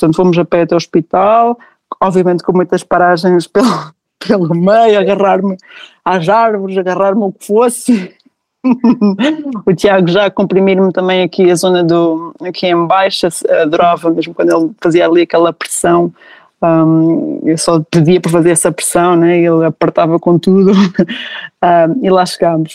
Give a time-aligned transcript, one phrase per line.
[0.00, 1.58] portanto fomos a pé até ao hospital,
[2.00, 5.56] obviamente com muitas paragens pelo, pelo meio, agarrar-me
[6.04, 8.14] às árvores, agarrar-me o que fosse.
[9.66, 13.26] o Tiago já comprimir-me também aqui a zona do aqui em baixo,
[13.62, 16.12] adorava mesmo quando ele fazia ali aquela pressão
[16.62, 19.38] um, eu só pedia para fazer essa pressão, né?
[19.38, 22.74] ele apertava com tudo um, e lá chegámos.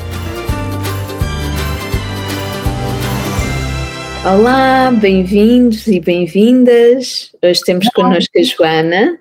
[4.23, 7.31] Olá, bem-vindos e bem-vindas.
[7.43, 8.07] Hoje temos Olá.
[8.07, 9.17] connosco a Joana.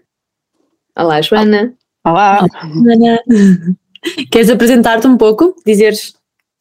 [0.95, 1.73] Olá, Joana.
[2.05, 2.47] Olá.
[2.75, 3.19] Joana.
[4.31, 5.57] Queres apresentar-te um pouco?
[5.65, 6.15] Dizeres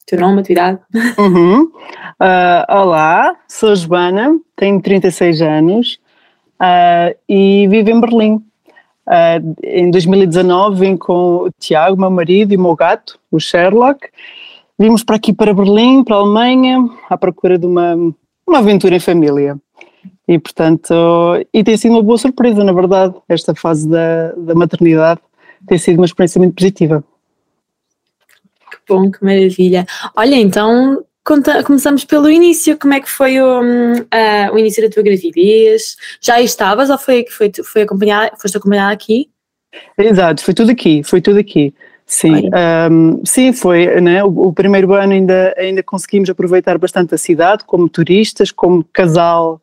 [0.06, 0.80] teu nome, a tua idade?
[1.18, 1.64] Uhum.
[1.64, 6.00] Uh, olá, sou Joana, tenho 36 anos
[6.54, 8.34] uh, e vivo em Berlim.
[9.06, 14.08] Uh, em 2019 vim com o Tiago, meu marido, e o meu gato, o Sherlock.
[14.78, 18.14] Vimos para aqui para Berlim, para a Alemanha, à procura de uma
[18.50, 19.56] uma aventura em família.
[20.28, 20.94] E portanto,
[21.52, 25.20] e tem sido uma boa surpresa, na verdade, esta fase da, da maternidade
[25.66, 27.04] tem sido uma experiência muito positiva.
[28.70, 29.86] Que bom, que maravilha.
[30.16, 34.92] Olha, então conta, começamos pelo início, como é que foi o, uh, o início da
[34.92, 35.96] tua gravidez?
[36.20, 39.28] Já estavas ou foi que foi, foi acompanhada, foste acompanhada aqui?
[39.96, 41.74] Exato, foi tudo aqui, foi tudo aqui.
[42.10, 42.50] Sim,
[42.90, 44.24] um, sim, foi, né?
[44.24, 49.60] O, o, primeiro ano ainda, ainda conseguimos aproveitar bastante a cidade como turistas, como casal,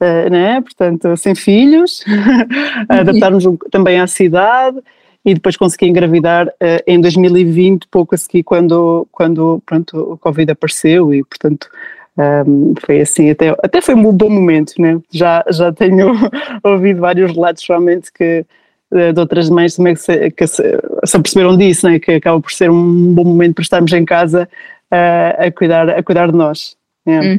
[0.00, 0.62] uh, né?
[0.62, 2.02] Portanto, sem filhos,
[2.88, 4.78] adaptarmos também à cidade
[5.22, 10.50] e depois consegui engravidar uh, em 2020, pouco a seguir quando, quando pronto, o Covid
[10.50, 11.68] apareceu e portanto
[12.46, 14.98] um, foi assim, até, até foi um bom momento, né?
[15.10, 16.12] Já, já tenho
[16.64, 18.46] ouvido vários relatos realmente que
[18.92, 20.62] de outras mães também que se, que se,
[21.04, 21.98] se aperceberam disso, né?
[21.98, 24.48] que acaba por ser um bom momento para estarmos em casa
[24.92, 26.76] uh, a, cuidar, a cuidar de nós.
[27.06, 27.38] Hum.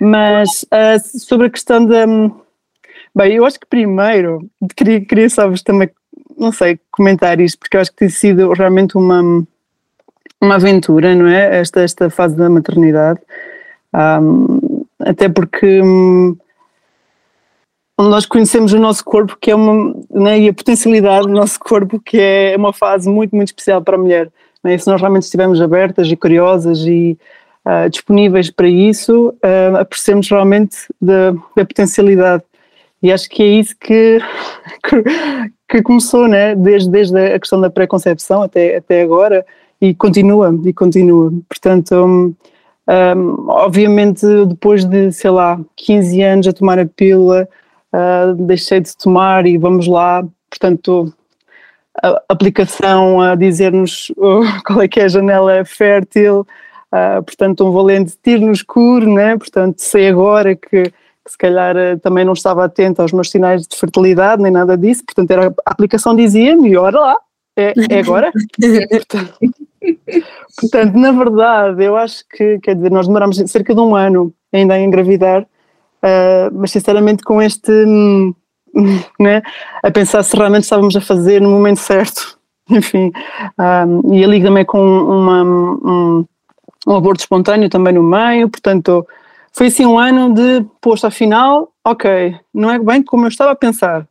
[0.00, 2.06] Mas uh, sobre a questão da.
[3.14, 5.90] Bem, eu acho que primeiro queria, queria só vos também,
[6.36, 9.22] não sei, comentar isto, porque eu acho que tem sido realmente uma,
[10.40, 11.58] uma aventura, não é?
[11.58, 13.20] Esta, esta fase da maternidade.
[13.92, 15.82] Um, até porque.
[15.82, 16.36] Um,
[17.98, 21.98] nós conhecemos o nosso corpo, que é uma, né, e a potencialidade do nosso corpo,
[21.98, 24.30] que é uma fase muito, muito especial para a mulher.
[24.62, 24.76] Né?
[24.76, 27.16] Se nós realmente estivermos abertas e curiosas e
[27.64, 32.42] uh, disponíveis para isso, uh, apreciamos realmente da, da, potencialidade.
[33.02, 34.18] E acho que é isso que,
[34.84, 35.02] que,
[35.68, 36.54] que, começou, né?
[36.54, 39.44] desde, desde a questão da pré-concepção até, até agora,
[39.80, 41.32] e continua, e continua.
[41.48, 42.34] Portanto, um,
[42.88, 47.48] um, obviamente, depois de, sei lá, 15 anos a tomar a pílula,
[47.96, 51.12] uh, deixei de tomar e vamos lá, portanto,
[52.02, 56.40] a aplicação a dizer-nos uh, qual é que é a janela fértil,
[56.92, 59.36] uh, portanto, um valente tiro no escuro, né?
[59.36, 60.92] portanto, sei agora que, que
[61.30, 65.04] se calhar uh, também não estava atento aos meus sinais de fertilidade, nem nada disso,
[65.04, 67.16] portanto, era, a aplicação dizia-me, e ora lá,
[67.56, 68.30] é, é agora.
[68.90, 69.38] portanto,
[70.60, 74.74] portanto, na verdade, eu acho que, quer dizer, nós demoramos cerca de um ano ainda
[74.74, 75.46] a engravidar,
[76.06, 78.32] Uh, mas sinceramente com este hum,
[79.18, 79.42] né,
[79.82, 82.38] a pensar se realmente estávamos a fazer no momento certo
[82.70, 83.10] enfim
[83.58, 86.24] um, e ali também com uma, um,
[86.86, 89.04] um aborto espontâneo também no meio portanto
[89.52, 93.56] foi assim um ano de posto afinal ok não é bem como eu estava a
[93.56, 94.06] pensar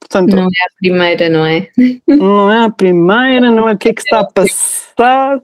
[0.00, 1.68] Portanto, não é a primeira, não é?
[2.06, 5.40] Não é a primeira, não é o que é que está a passar.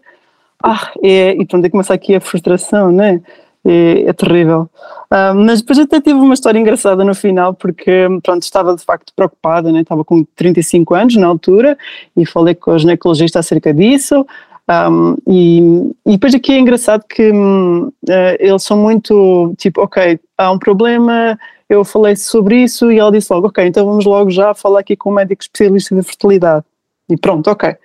[0.63, 3.23] Ah, é, e pronto, aí começa aqui a frustração, né?
[3.65, 4.69] É, é terrível.
[5.11, 9.13] Uh, mas depois até tive uma história engraçada no final, porque pronto, estava de facto
[9.15, 9.81] preocupada, né?
[9.81, 11.77] estava com 35 anos na altura
[12.17, 14.25] e falei com o ginecologista acerca disso.
[14.71, 15.61] Um, e,
[16.07, 17.93] e, depois aqui é engraçado que uh,
[18.39, 21.39] eles são muito tipo, ok, há um problema,
[21.71, 24.95] eu falei sobre isso e ela disse logo, ok, então vamos logo já falar aqui
[24.95, 26.65] com um médico especialista de fertilidade.
[27.09, 27.77] E pronto, ok.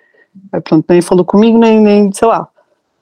[0.62, 2.48] Pronto, nem falou comigo, nem, nem sei lá,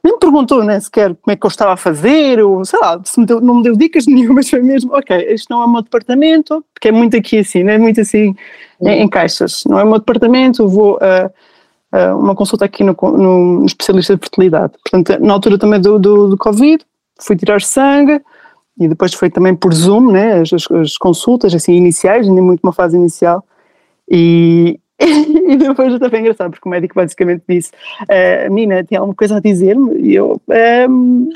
[0.02, 3.00] nem me perguntou nem sequer como é que eu estava a fazer, ou sei lá,
[3.16, 5.82] me deu, não me deu dicas nenhumas, foi mesmo, ok, isto não é o meu
[5.82, 8.34] departamento, porque é muito aqui assim, não é muito assim
[8.80, 11.30] em, em caixas, não é o meu departamento, vou a,
[11.96, 14.72] a uma consulta aqui no, no, especialista de fertilidade.
[14.82, 16.84] Portanto, na altura também do, do, do Covid,
[17.20, 18.20] fui tirar sangue,
[18.80, 22.72] e depois foi também por Zoom, né, as, as consultas assim iniciais, ainda muito uma
[22.72, 23.44] fase inicial,
[24.10, 24.80] e,
[25.48, 27.72] e depois foi engraçado, porque o médico basicamente disse:
[28.02, 30.00] uh, Menina, tem alguma coisa a dizer-me?
[30.00, 30.40] E eu,
[30.88, 31.28] um,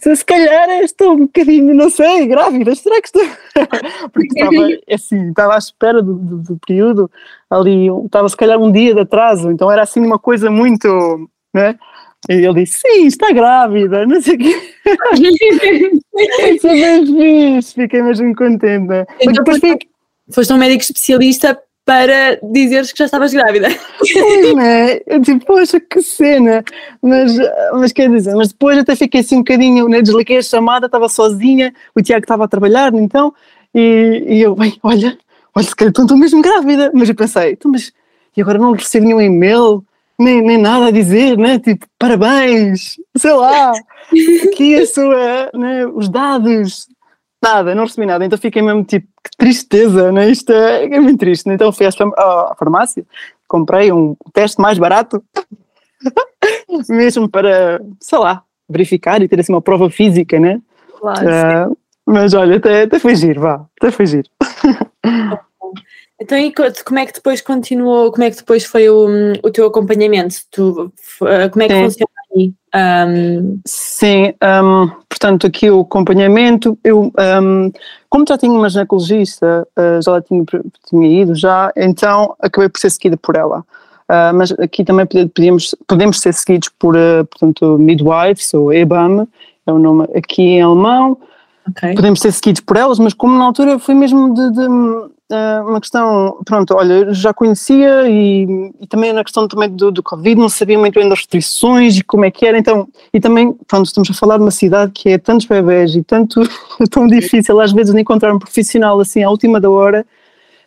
[0.00, 3.26] se calhar estou um bocadinho, não sei, grávida, será que estou.
[4.12, 7.10] porque estava assim, estava à espera do, do, do, período,
[7.48, 10.88] ali, estava se calhar um dia de atraso, então era assim uma coisa muito.
[11.54, 11.76] Né?
[12.28, 14.72] E ele disse: Sim, está grávida, não sei o quê.
[16.60, 19.06] Foi bem fixe, fiquei mesmo contente.
[19.20, 19.88] Então, depois fiquei...
[20.30, 23.68] Foste um médico especialista para dizeres que já estavas grávida.
[24.04, 25.00] Sim, né?
[25.06, 26.64] Eu tipo, poxa, que cena.
[27.02, 27.36] Mas,
[27.72, 30.00] mas quer dizer, mas depois até fiquei assim um bocadinho, né?
[30.00, 33.34] desliguei a chamada, estava sozinha, o Tiago estava a trabalhar, então,
[33.74, 35.18] e, e eu, bem, olha,
[35.54, 36.90] olha, se calhar estou mesmo grávida.
[36.94, 37.92] Mas eu pensei, então, mas
[38.36, 39.84] e agora não recebi nenhum e-mail,
[40.18, 41.58] nem, nem nada a dizer, né?
[41.58, 43.72] Tipo, parabéns, sei lá,
[44.46, 45.86] aqui a sua, né?
[45.86, 46.88] os dados,
[47.42, 48.24] nada, não recebi nada.
[48.24, 50.30] Então fiquei mesmo tipo, que tristeza, né?
[50.30, 51.48] Isto é, é muito triste.
[51.48, 53.04] Então fui à farmácia,
[53.46, 55.22] comprei um teste mais barato,
[56.88, 60.60] mesmo para, sei lá, verificar e ter assim uma prova física, né?
[60.98, 61.72] Claro.
[61.72, 64.28] Uh, mas olha, até, até foi giro, vá, até foi giro.
[66.20, 66.52] Então, e
[66.84, 70.36] como é que depois continuou, como é que depois foi o, o teu acompanhamento?
[70.52, 71.82] Tu, como é que Sim.
[71.82, 72.54] funciona aí?
[72.74, 73.60] Um...
[73.66, 77.72] Sim, um, portanto, aqui o acompanhamento, eu, um,
[78.08, 80.44] como já tinha uma ginecologista, uh, já tinha,
[80.88, 83.60] tinha ido já, então acabei por ser seguida por ela.
[84.08, 89.26] Uh, mas aqui também podemos, podemos ser seguidos por, uh, portanto, midwives ou EBAM,
[89.66, 91.18] é o nome aqui em alemão.
[91.70, 91.94] Okay.
[91.94, 94.68] Podemos ser seguidos por elas, mas como na altura foi mesmo de, de
[95.64, 100.40] uma questão, pronto, olha, já conhecia e, e também na questão também do, do, Covid,
[100.40, 103.86] não sabia muito bem das restrições e como é que era, então, e também, pronto,
[103.86, 106.42] estamos a falar de uma cidade que é tantos bebés e tanto,
[106.90, 110.06] tão difícil às vezes de encontrar um profissional assim à última da hora,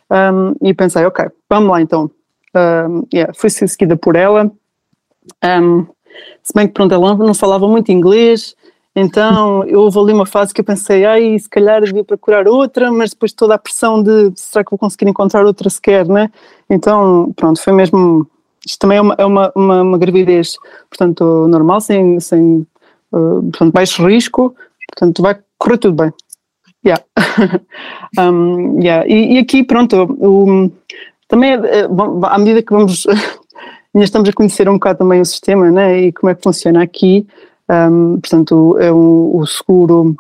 [0.10, 2.10] um, e pensei, ok, vamos lá então,
[2.56, 4.52] um, yeah, fui seguida por ela,
[5.44, 5.86] um,
[6.42, 8.56] se bem que pronto, ela não falava muito inglês,
[8.96, 13.10] então, houve ali uma fase que eu pensei, ai, se calhar devia procurar outra, mas
[13.10, 16.32] depois toda a pressão de será que vou conseguir encontrar outra sequer, né?
[16.70, 18.26] Então, pronto, foi mesmo.
[18.66, 20.56] Isto também é uma, é uma, uma, uma gravidez,
[20.90, 22.66] portanto, normal, sem, sem
[23.12, 24.56] uh, portanto, baixo risco,
[24.88, 26.14] portanto, vai correr tudo bem.
[26.86, 27.04] Yeah.
[28.18, 29.06] um, yeah.
[29.08, 30.72] E, e, aqui, pronto, o,
[31.28, 31.88] também é,
[32.24, 33.06] à medida que vamos.
[33.94, 36.00] ainda estamos a conhecer um bocado também o sistema, né?
[36.00, 37.28] E como é que funciona aqui.
[37.70, 40.16] Um, portanto, é um, o seguro,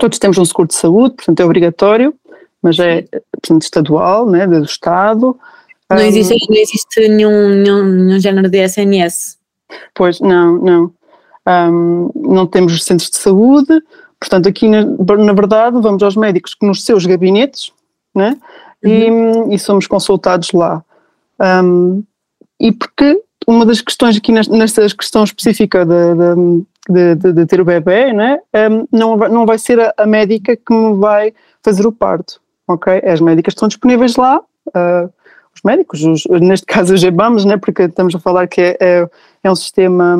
[0.00, 2.14] todos temos um seguro de saúde, portanto é obrigatório,
[2.62, 5.38] mas é portanto, estadual, né, do Estado.
[5.88, 9.38] Não, existe, não existe nenhum, nenhum, nenhum género de SNS?
[9.94, 10.92] Pois, não, não.
[11.46, 13.82] Um, não temos os centros de saúde,
[14.18, 17.70] portanto aqui na, na verdade vamos aos médicos nos seus gabinetes,
[18.14, 18.38] né,
[18.82, 19.52] uhum.
[19.52, 20.82] e, e somos consultados lá.
[21.38, 22.02] Um,
[22.58, 27.64] e porque uma das questões aqui nesta questão específica de, de, de, de ter o
[27.64, 28.38] bebê, né,
[28.70, 31.32] um, não, vai, não vai ser a, a, médica que me vai
[31.62, 33.02] fazer o parto, ok?
[33.04, 35.12] As médicas estão disponíveis lá, uh,
[35.54, 39.08] os médicos, os, neste caso os GBAMs, né, porque estamos a falar que é, é,
[39.42, 40.16] é um sistema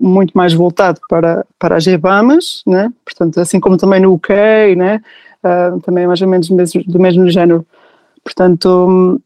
[0.00, 5.00] muito mais voltado para, para as GBAMs, né, portanto, assim como também no UK, né,
[5.44, 7.66] uh, também é mais ou menos do mesmo, do mesmo género.
[8.24, 9.20] Portanto,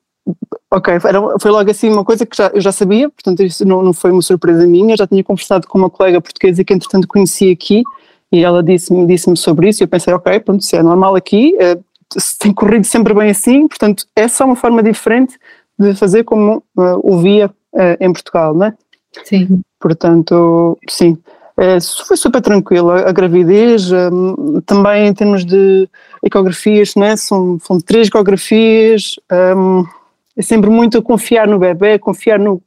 [0.71, 3.83] Ok, era, foi logo assim uma coisa que já, eu já sabia, portanto isso não,
[3.83, 7.51] não foi uma surpresa minha, já tinha conversado com uma colega portuguesa que entretanto conheci
[7.51, 7.83] aqui
[8.31, 11.57] e ela disse-me disse sobre isso e eu pensei, ok, pronto, se é normal aqui,
[11.59, 11.79] é,
[12.19, 15.39] se tem corrido sempre bem assim, portanto é só uma forma diferente
[15.79, 18.75] de fazer como uh, o via uh, em Portugal, não é?
[19.25, 19.63] Sim.
[19.81, 21.17] Portanto, sim,
[21.57, 22.91] é, foi super tranquilo.
[22.91, 25.89] A, a gravidez, um, também em termos de
[26.23, 27.17] ecografias, né?
[27.17, 29.17] são, são três ecografias,
[29.57, 29.85] um,
[30.38, 32.62] é sempre muito a confiar no bebê, confiar no,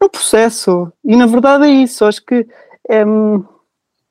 [0.00, 0.90] no processo.
[1.04, 2.06] E na verdade é isso.
[2.06, 2.46] Acho que
[2.88, 3.04] é,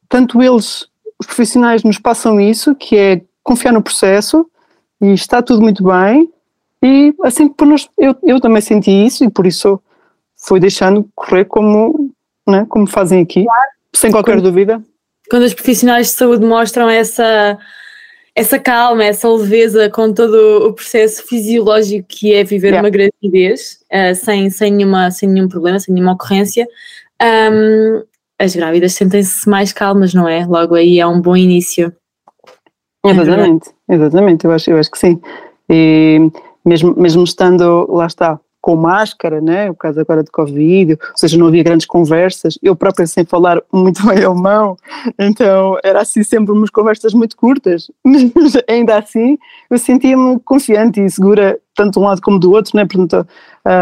[0.08, 0.88] tanto eles,
[1.20, 4.48] os profissionais, nos passam isso, que é confiar no processo
[5.02, 6.32] e está tudo muito bem.
[6.84, 9.82] E assim por nós, eu, eu também senti isso e por isso
[10.38, 12.12] fui deixando correr como,
[12.48, 13.72] né, como fazem aqui, claro.
[13.96, 14.84] sem qualquer quando, dúvida.
[15.28, 17.58] Quando os profissionais de saúde mostram essa
[18.36, 22.86] essa calma, essa leveza com todo o processo fisiológico que é viver yeah.
[22.86, 26.68] uma gravidez uh, sem, sem, nenhuma, sem nenhum problema, sem nenhuma ocorrência,
[27.24, 28.04] um,
[28.38, 30.46] as grávidas sentem-se mais calmas, não é?
[30.46, 31.94] Logo aí é um bom início.
[33.06, 35.22] Exatamente, exatamente, eu acho, eu acho que sim.
[35.70, 36.20] E
[36.66, 39.70] mesmo, mesmo estando, lá está, com máscara, né?
[39.70, 43.62] o caso agora de Covid, ou seja, não havia grandes conversas, eu própria sem falar
[43.72, 44.76] muito bem alemão,
[45.20, 48.24] então era assim sempre umas conversas muito curtas, mas
[48.68, 49.38] ainda assim
[49.70, 52.86] eu sentia-me confiante e segura, tanto de um lado como do outro, né?
[52.86, 53.28] portanto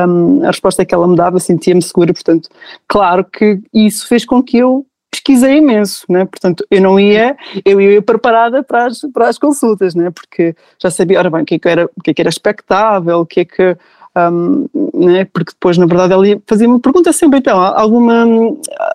[0.10, 2.50] um, a resposta que ela me dava sentia-me segura, portanto,
[2.86, 6.25] claro que isso fez com que eu pesquisei imenso, né?
[6.25, 10.12] portanto eu não ia, eu ia preparada para as, para as consultas, né?
[10.12, 12.30] porque já sabia, ora bem, o que é que era, o que é que era
[12.30, 13.78] expectável, o que é que,
[14.15, 15.25] um, né?
[15.25, 18.25] porque depois na verdade ela fazia-me pergunta sempre, então, alguma,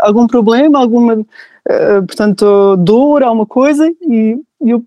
[0.01, 4.85] algum problema, alguma, uh, portanto, dor, alguma coisa, e, e eu,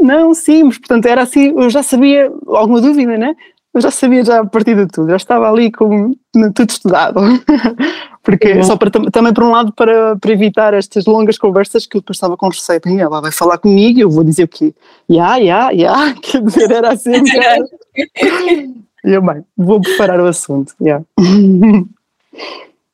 [0.00, 3.34] não, sim, mas portanto era assim, eu já sabia, alguma dúvida, né?
[3.72, 6.12] Eu já sabia já a partir de tudo, já estava ali com
[6.54, 7.20] tudo estudado.
[8.22, 12.02] Porque só para, também por um lado para, para evitar estas longas conversas que eu
[12.10, 14.74] estava com receio, bem, ela vai falar comigo e eu vou dizer o quê?
[15.08, 17.12] Ya, ya, ya, quer dizer, era assim.
[19.04, 20.74] e eu, bem, vou preparar o assunto.
[20.80, 21.04] Yeah.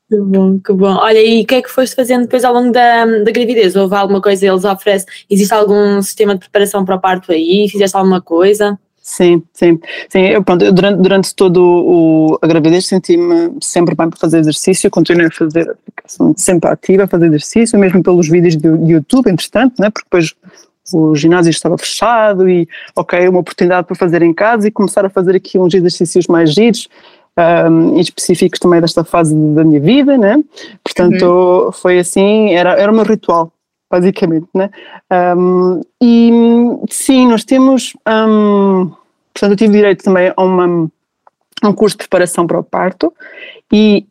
[0.08, 0.94] Que bom, que bom.
[1.00, 3.75] Olha, e o que é que foste fazendo depois ao longo da, da gravidez?
[3.75, 5.08] Houve alguma coisa eles oferecem?
[5.28, 7.68] Existe algum sistema de preparação para o parto aí?
[7.68, 8.78] Fizeste alguma coisa?
[9.02, 10.20] Sim, sim, sim.
[10.26, 14.90] Eu, pronto, eu durante, durante todo o, a gravidez senti-me sempre bem para fazer exercício,
[14.90, 15.76] continuei a fazer,
[16.36, 20.34] sempre ativa a fazer exercício, mesmo pelos vídeos de, de YouTube, entretanto, né, porque depois
[20.92, 25.10] o ginásio estava fechado e, ok, uma oportunidade para fazer em casa e começar a
[25.10, 26.88] fazer aqui uns exercícios mais giros,
[27.70, 30.42] um, específicos também desta fase da minha vida, né?
[30.82, 31.72] Portanto, uhum.
[31.72, 33.52] foi assim, era, era o meu ritual,
[33.90, 34.70] basicamente, né?
[35.36, 36.30] Um, e
[36.90, 38.90] sim, nós temos, um,
[39.34, 40.88] portanto, eu tive direito também a, uma,
[41.64, 43.12] um curso de preparação para o parto
[43.72, 44.06] e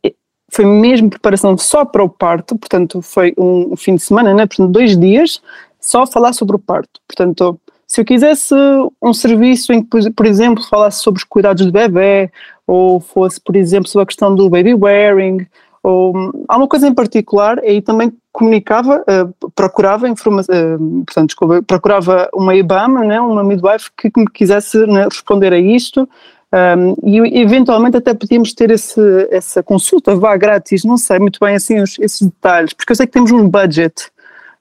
[0.50, 4.46] foi mesmo preparação só para o parto, portanto, foi um, um fim de semana, né?
[4.46, 5.42] Portanto, dois dias
[5.86, 7.00] só falar sobre o parto.
[7.08, 8.56] Portanto, se eu quisesse
[9.00, 12.32] um serviço em que, por exemplo, falasse sobre os cuidados do bebê,
[12.66, 15.46] ou fosse, por exemplo, sobre a questão do baby wearing,
[15.84, 21.62] ou hum, alguma coisa em particular, aí também comunicava, uh, procurava informação, uh, portanto, desculpa,
[21.62, 26.10] procurava uma IBAM, né, uma midwife que, que me quisesse né, responder a isto,
[26.52, 29.00] um, e eventualmente até podíamos ter esse,
[29.30, 33.06] essa consulta, vá grátis, não sei muito bem assim os, esses detalhes, porque eu sei
[33.06, 34.10] que temos um budget.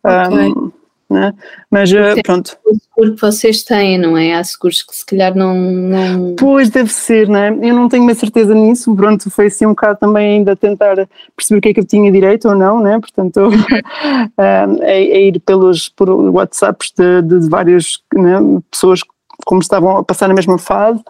[0.03, 0.53] Okay.
[0.53, 0.84] Um,
[1.15, 1.33] né?
[1.71, 2.59] Mas eh, pronto.
[2.67, 4.35] O seguro que vocês têm, não é?
[4.35, 6.35] Há seguros que se calhar não, não.
[6.35, 7.49] Pois deve ser, não é?
[7.49, 10.97] Eu não tenho uma certeza nisso, pronto, foi assim um bocado também ainda tentar
[11.37, 12.99] perceber o que é que eu tinha direito ou não, né?
[12.99, 13.49] Portanto,
[14.37, 18.39] é, é, ir pelos por WhatsApps de, de várias né,
[18.71, 19.01] pessoas
[19.47, 21.03] como estavam a passar na mesma fase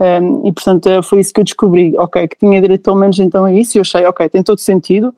[0.00, 3.44] um, e portanto foi isso que eu descobri, ok, que tinha direito pelo menos então
[3.44, 5.14] a isso e eu achei, ok, tem todo sentido,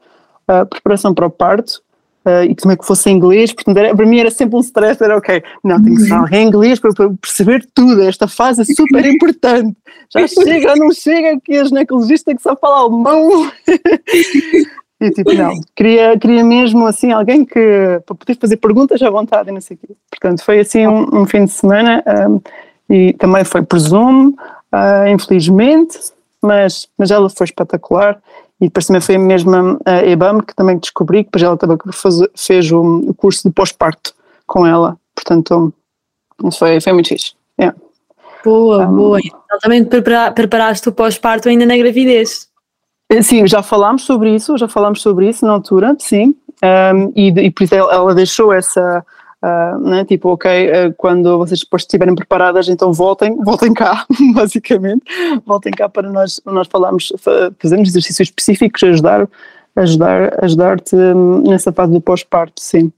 [0.47, 1.83] a preparação para o parto,
[2.25, 5.03] uh, e também que fosse em inglês, portanto era, para mim era sempre um stress,
[5.03, 8.63] era ok, não, tem que ser alguém em inglês para, para, perceber tudo, esta fase
[8.63, 9.77] é super importante,
[10.11, 13.51] já chega, não chega que a ginecologista que só fala alemão,
[15.01, 19.51] e tipo, não, queria, queria mesmo assim alguém que, para poder fazer perguntas à vontade
[19.51, 22.41] e não sei o quê, portanto foi assim um, um fim de semana, um,
[22.89, 25.99] e também foi por Zoom, uh, infelizmente,
[26.43, 28.21] mas, mas ela foi espetacular,
[28.61, 31.77] e depois também foi a mesma a EBAM que também descobri, que depois ela também
[31.93, 34.15] fez, fez o, curso de pós-parto
[34.47, 35.73] com ela, portanto
[36.57, 37.35] foi, foi muito fixe.
[37.59, 37.77] Yeah.
[38.45, 39.19] Boa, um, boa.
[39.21, 42.49] Então também prepara, preparaste o pós-parto ainda na gravidez?
[43.11, 47.29] Eh, sim, já falámos sobre isso, já falámos sobre isso na altura, sim, um, e,
[47.29, 49.05] e por isso ela deixou essa,
[49.45, 50.05] Uh, né?
[50.07, 55.03] Tipo, ok, uh, quando vocês depois estiverem preparadas, então voltem, voltem cá, basicamente,
[55.45, 57.13] voltem cá para nós, nós falarmos,
[57.61, 59.29] fazermos exercícios específicos, ajudar,
[59.77, 62.91] ajudar, ajudar-te hum, nessa fase do pós-parto, sim.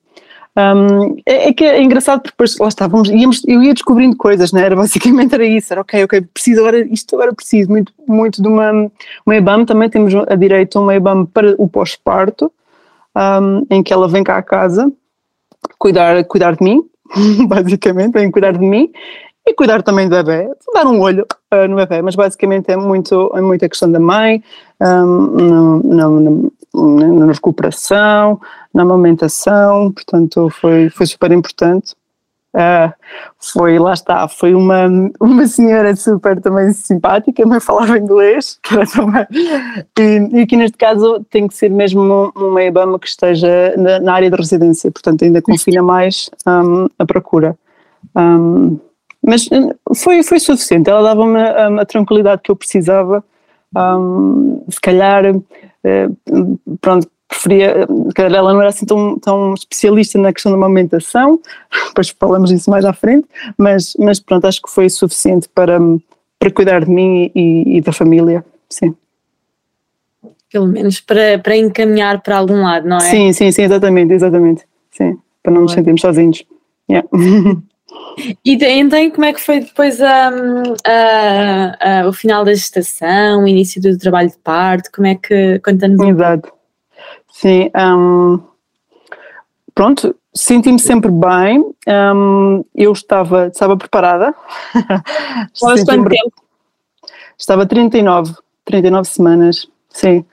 [0.56, 4.52] Um, é, é, que é engraçado porque depois lá estávamos, íamos, eu ia descobrindo coisas,
[4.52, 4.62] né?
[4.62, 8.46] era basicamente era isso, era ok, ok, preciso agora, isto agora preciso muito, muito de
[8.46, 8.70] uma,
[9.26, 12.52] uma EBAM, também temos a direito a uma EBAM para o pós-parto,
[13.16, 14.90] um, em que ela vem cá à casa,
[15.78, 16.82] cuidar, cuidar de mim,
[17.48, 18.90] basicamente, vem cuidar de mim
[19.46, 23.30] e cuidar também do bebê, dar um olho uh, no bebê, mas basicamente é muito,
[23.34, 24.42] é muito a questão da mãe,
[24.80, 28.40] um, na, na, na, recuperação,
[28.75, 31.94] na amamentação, portanto foi, foi super importante.
[32.56, 32.90] Uh,
[33.38, 34.86] foi, lá está, foi uma,
[35.20, 39.26] uma senhora super também simpática, mas falava inglês, que era também,
[39.98, 44.14] e, e aqui neste caso tem que ser mesmo uma EBAMA que esteja na, na,
[44.14, 47.58] área de residência, portanto ainda confina mais um, a procura.
[48.16, 48.78] Um,
[49.22, 49.46] mas
[49.94, 53.22] foi, foi suficiente, ela dava-me a, a, tranquilidade que eu precisava,
[53.76, 60.52] um, se calhar, uh, pronto, preferia, ela não era assim tão, tão especialista na questão
[60.52, 61.40] da amamentação,
[61.88, 63.26] depois falamos disso mais à frente,
[63.59, 65.78] mas, mas pronto, acho que foi suficiente para,
[66.38, 68.45] para cuidar de mim e, e da família.
[68.68, 68.95] sim.
[70.49, 73.00] Pelo menos para, para encaminhar para algum lado, não é?
[73.00, 74.62] Sim, sim, sim, exatamente, exatamente.
[74.92, 76.45] Sim, para não nos sentirmos sozinhos.
[76.88, 77.06] Yeah.
[78.45, 83.49] E então, como é que foi depois um, a, a, o final da gestação, o
[83.49, 84.90] início do trabalho de parto?
[84.90, 85.61] Como é que.
[85.61, 86.55] Conta-nos Exato.
[87.38, 88.40] Sim, um,
[89.75, 91.71] pronto, senti-me sempre bem.
[91.87, 94.35] Um, eu estava, estava preparada.
[95.52, 96.33] Estavas quanto tempo?
[97.37, 100.25] Estava 39, 39 semanas, sim.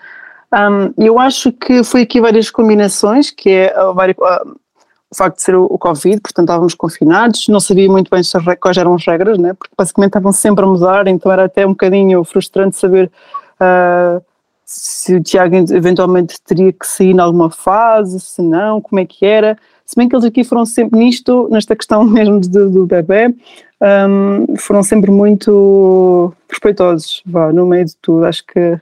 [0.53, 5.55] Um, eu acho que foi aqui várias combinações, que é várias, o facto de ser
[5.55, 8.21] o, o, Covid, portanto estávamos confinados, não sabia muito bem
[8.61, 9.53] quais eram as regras, né?
[9.53, 13.11] porque basicamente estavam sempre a mudar, então era até um bocadinho frustrante saber
[13.59, 14.23] uh,
[14.65, 19.25] se o Tiago eventualmente teria que sair em alguma fase, se não, como é que
[19.25, 19.57] era.
[19.85, 23.33] Se bem que eles aqui foram sempre nisto, nesta questão mesmo do, do bebê,
[23.81, 28.79] um, foram sempre muito respeitosos, vá, no meio de tudo, acho que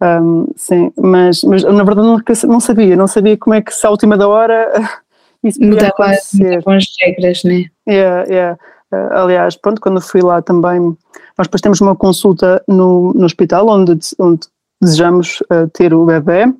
[0.00, 3.86] um, sim, mas, mas na verdade não, não sabia, não sabia como é que se
[3.86, 4.70] à última da hora
[5.42, 5.92] isso mudava,
[6.34, 7.64] mudava as regras, né?
[7.88, 8.58] Yeah, yeah.
[8.92, 10.80] Uh, aliás, pronto, quando fui lá também,
[11.36, 14.46] nós depois temos uma consulta no, no hospital onde, onde
[14.80, 16.52] desejamos uh, ter o bebê,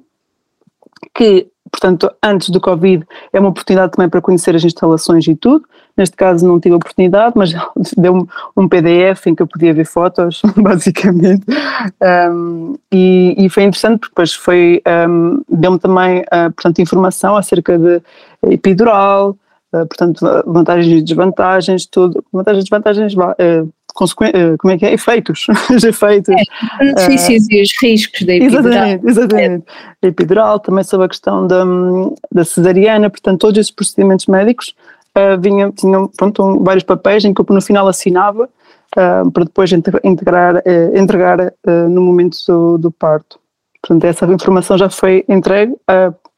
[1.15, 5.67] que, portanto, antes do Covid é uma oportunidade também para conhecer as instalações e tudo.
[5.97, 7.53] Neste caso não tive a oportunidade, mas
[7.97, 11.45] deu-me um PDF em que eu podia ver fotos, basicamente.
[12.31, 17.79] Um, e, e, foi interessante porque depois foi, um, deu-me também, uh, portanto, informação acerca
[17.79, 18.03] de
[18.51, 19.31] epidural,
[19.73, 22.23] uh, portanto, vantagens e desvantagens, tudo.
[22.33, 24.93] Vantagens e desvantagens, uh, como é que é?
[24.93, 25.47] Efeitos.
[25.75, 26.35] os efeitos.
[26.35, 28.67] É, benefícios uh, e os riscos da epidural.
[28.67, 29.65] Exatamente, exatamente.
[30.03, 31.65] A epidural, também sobre a questão da,
[32.33, 34.75] da cesariana, portanto, todos esses procedimentos médicos
[35.17, 39.45] uh, vinham, tinham pronto, um, vários papéis em que eu no final assinava uh, para
[39.45, 41.53] depois integrar, uh, entregar
[41.89, 43.39] no momento do, do, parto.
[43.83, 45.75] Portanto, essa informação já foi entregue,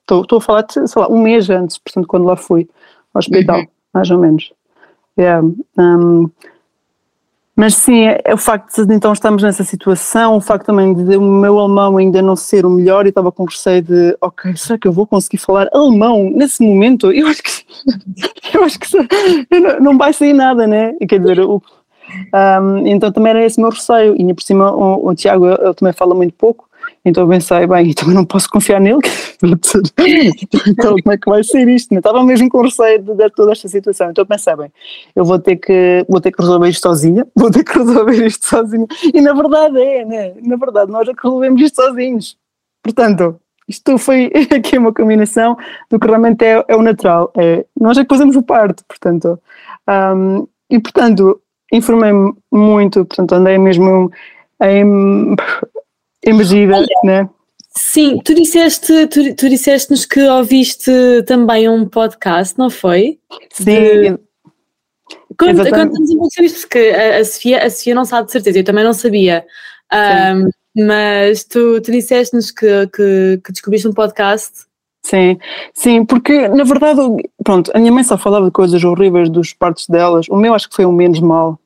[0.01, 2.69] estou a falar de, sei lá, um mês antes, portanto, quando lá fui
[3.15, 3.67] ao hospital, uhum.
[3.93, 4.53] mais ou menos.
[5.19, 5.47] Yeah.
[5.77, 6.31] Um,
[7.59, 11.21] mas sim, é, o facto de então estamos nessa situação, o facto também de o
[11.21, 14.87] meu alemão ainda não ser o melhor e estava com receio de, ok, será que
[14.87, 17.11] eu vou conseguir falar alemão nesse momento?
[17.11, 17.51] Eu acho que,
[18.55, 18.87] eu acho que
[19.81, 20.93] não, vai sair nada, né?
[21.09, 21.61] Quer dizer, o,
[22.63, 25.75] um, então também era esse o meu receio, e por cima o, o Tiago, ele
[25.75, 26.69] também fala muito pouco,
[27.05, 29.01] então eu pensei, bem, também não posso confiar nele,
[30.69, 31.93] então como é que vai ser isto?
[31.93, 31.99] Né?
[31.99, 34.73] Estava mesmo com receio de, de toda esta situação, então eu pensei, bem,
[35.15, 38.47] eu vou ter, que, vou ter que resolver isto sozinha, vou ter que resolver isto
[38.47, 40.35] sozinha, e na verdade é, né?
[40.43, 42.37] na verdade nós é que resolvemos isto sozinhos,
[42.83, 45.57] portanto, isto foi aqui uma combinação
[45.91, 49.39] do que realmente é, é o natural, é, nós é que fazemos o parto, portanto,
[49.89, 51.41] um, e portanto,
[51.73, 54.11] informei-me muito, portanto andei mesmo
[54.63, 55.37] em
[56.29, 57.29] emergida, né?
[57.77, 60.91] Sim, tu disseste, tu, tu disseste-nos que ouviste
[61.27, 63.19] também um podcast, não foi?
[63.53, 63.65] Sim.
[63.65, 64.19] De...
[65.39, 68.59] Conta-nos um pouco sobre isto, porque a, a, Sofia, a Sofia não sabe de certeza,
[68.59, 69.47] eu também não sabia.
[69.93, 70.51] Um,
[70.85, 74.69] mas tu, tu disseste-nos que, que, que descobriste um podcast
[75.09, 75.39] Sim,
[75.73, 77.01] sim, porque na verdade,
[77.43, 80.69] pronto, a minha mãe só falava de coisas horríveis dos partos delas, o meu acho
[80.69, 81.59] que foi o menos mal,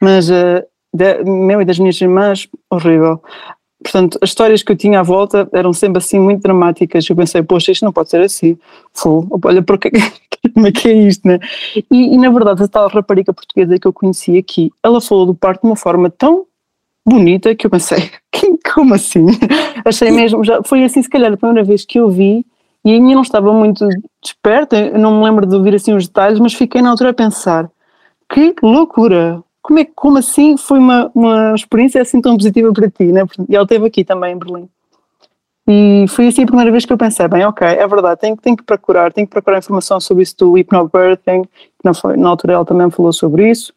[0.00, 3.22] mas uh, de, meu e das minhas irmãs, horrível
[3.82, 7.08] portanto, as histórias que eu tinha à volta eram sempre assim muito dramáticas.
[7.08, 8.58] Eu pensei, poxa, isto não pode ser assim.
[8.92, 9.90] Fô, olha, porque,
[10.54, 11.38] como é que é isto, né?
[11.76, 15.34] E, e, na verdade, a tal rapariga portuguesa que eu conheci aqui, ela falou do
[15.34, 16.46] parto de uma forma tão
[17.06, 18.10] bonita que eu pensei,
[18.74, 19.26] como assim?
[19.84, 22.44] Achei mesmo, já foi assim, se calhar, a primeira vez que eu vi.
[22.84, 23.86] E a minha não estava muito
[24.22, 27.70] desperta, não me lembro de ouvir assim os detalhes, mas fiquei na altura a pensar:
[28.32, 29.42] que loucura!
[29.62, 33.24] Como, é, como assim foi uma, uma experiência assim tão positiva para ti, né?
[33.48, 34.68] E ele esteve aqui também em Berlim.
[35.68, 38.56] E foi assim a primeira vez que eu pensei, bem, ok, é verdade, tenho, tenho
[38.56, 40.74] que procurar, tenho que procurar informação sobre isso do que
[41.94, 43.72] foi, na altura ela também falou sobre isso,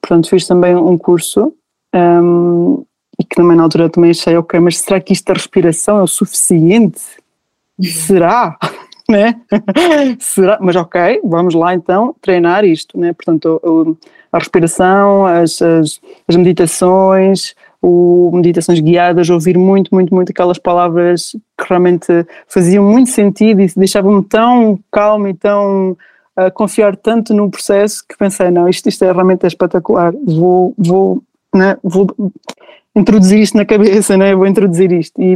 [0.00, 1.52] portanto fiz também um curso,
[1.94, 2.84] um,
[3.18, 6.02] e que também na altura também achei, ok, mas será que isto da respiração é
[6.02, 7.00] o suficiente?
[7.80, 8.56] será?
[9.08, 9.40] né?
[10.18, 10.58] será?
[10.60, 13.12] Mas ok, vamos lá então treinar isto, né?
[13.12, 13.96] Portanto, o,
[14.36, 21.32] a respiração, as, as, as meditações, o, meditações guiadas, ouvir muito, muito, muito aquelas palavras
[21.58, 22.06] que realmente
[22.48, 25.96] faziam muito sentido e deixavam-me tão calmo e tão
[26.36, 31.22] a confiar tanto no processo que pensei, não, isto, isto é realmente espetacular, vou, vou,
[31.54, 32.06] né, vou
[32.94, 35.20] introduzir isto na cabeça, né, vou introduzir isto.
[35.20, 35.32] E,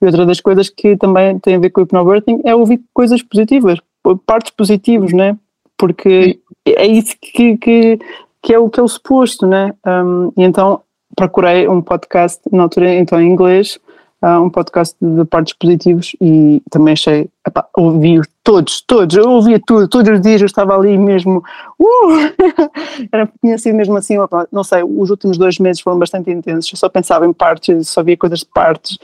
[0.00, 3.22] e outra das coisas que também tem a ver com o hypnobirthing é ouvir coisas
[3.22, 3.78] positivas,
[4.26, 5.38] partes positivas, né,
[5.78, 7.98] porque é isso que, que
[8.42, 9.72] que é o que é o suposto, né?
[9.86, 10.82] Um, e então
[11.14, 13.78] procurei um podcast, na altura então em inglês,
[14.22, 19.60] uh, um podcast de partos positivos e também achei, epá, ouvi todos, todos, eu ouvia
[19.64, 21.42] tudo, todos os dias eu estava ali mesmo,
[21.78, 22.66] uh,
[23.12, 24.16] era, tinha sido mesmo assim,
[24.50, 28.02] não sei, os últimos dois meses foram bastante intensos, eu só pensava em partes, só
[28.02, 28.98] via coisas de partes,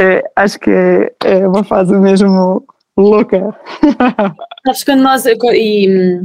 [0.00, 2.64] é, acho que é, é uma fase mesmo
[2.96, 3.56] louca.
[4.66, 6.20] Sabes quando nós, e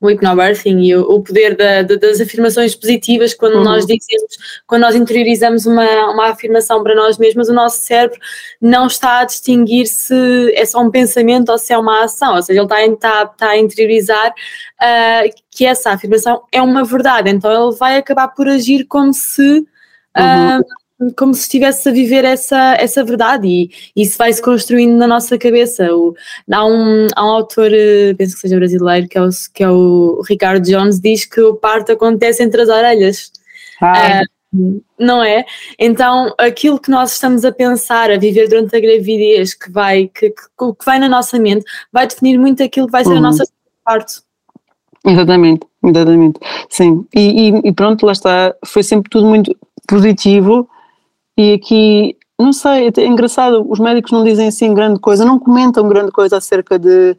[0.00, 3.64] o hypnobirthing e o, o poder da, da, das afirmações positivas, quando uhum.
[3.64, 8.18] nós dizemos, quando nós interiorizamos uma, uma afirmação para nós mesmos, o nosso cérebro
[8.60, 10.14] não está a distinguir se
[10.54, 13.48] é só um pensamento ou se é uma ação, ou seja, ele está, está, está
[13.50, 18.84] a interiorizar uh, que essa afirmação é uma verdade, então ele vai acabar por agir
[18.86, 19.66] como se.
[20.16, 20.79] Uh,
[21.16, 25.94] como se estivesse a viver essa, essa verdade e isso vai-se construindo na nossa cabeça.
[25.94, 26.14] O,
[26.50, 29.70] há, um, há um autor, eh, penso que seja brasileiro, que é, o, que é
[29.70, 33.32] o Ricardo Jones, diz que o parto acontece entre as orelhas.
[33.80, 34.22] Ah.
[34.22, 35.44] Uh, não é?
[35.78, 40.30] Então, aquilo que nós estamos a pensar, a viver durante a gravidez, que vai, que,
[40.30, 43.18] que, que vai na nossa mente, vai definir muito aquilo que vai ser uhum.
[43.18, 43.44] a nossa
[43.84, 44.22] parto.
[45.06, 46.40] Exatamente, exatamente.
[46.68, 49.56] Sim, e, e, e pronto, lá está, foi sempre tudo muito
[49.88, 50.68] positivo
[51.36, 55.88] e aqui, não sei, é engraçado, os médicos não dizem assim grande coisa, não comentam
[55.88, 57.16] grande coisa acerca de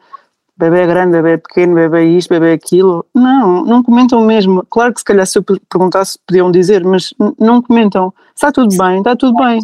[0.58, 3.04] bebê grande, bebê pequeno, bebê isto, bebê aquilo.
[3.16, 4.64] Não, não comentam mesmo.
[4.70, 8.14] Claro que se calhar se eu perguntasse podiam dizer, mas não comentam.
[8.36, 9.60] Está tudo bem, está tudo bem.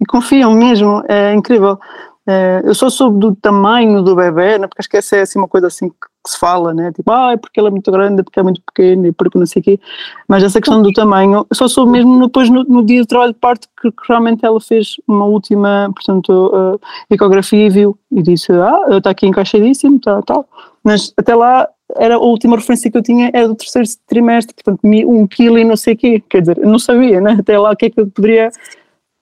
[0.00, 1.78] E confiam mesmo, é incrível.
[2.28, 5.38] É, eu só soube do tamanho do bebê, né, porque acho que essa é assim,
[5.38, 6.92] uma coisa assim que se fala, né?
[6.92, 9.46] Tipo, ah, é porque ele é muito grande, porque é muito pequeno, e porque não
[9.46, 9.80] sei o quê.
[10.28, 13.38] Mas essa questão do tamanho, só soube mesmo depois no, no, dia de trabalho de
[13.38, 18.52] parte que, que, realmente ela fez uma última, portanto, uh, ecografia e viu e disse,
[18.52, 20.48] ah, está aqui encaixadíssimo, tal, tal.
[20.84, 24.80] Mas até lá era a última referência que eu tinha era do terceiro trimestre, portanto,
[24.84, 26.22] um quilo e não sei o quê.
[26.28, 27.38] Quer dizer, eu não sabia, né?
[27.40, 28.50] Até lá o que é que eu poderia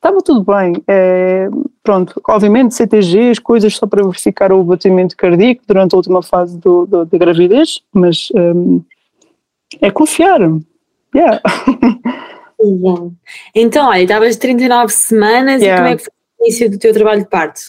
[0.09, 0.83] Estava tudo bem.
[0.89, 1.49] É,
[1.83, 6.87] pronto, obviamente CTGs, coisas só para verificar o batimento cardíaco durante a última fase do,
[6.87, 8.83] do da gravidez, mas um,
[9.83, 10.41] é confiar.
[11.15, 11.43] Yeah.
[13.55, 15.77] Então, olha, estavas de 39 semanas yeah.
[15.77, 17.61] e como é que foi o início do teu trabalho de parto?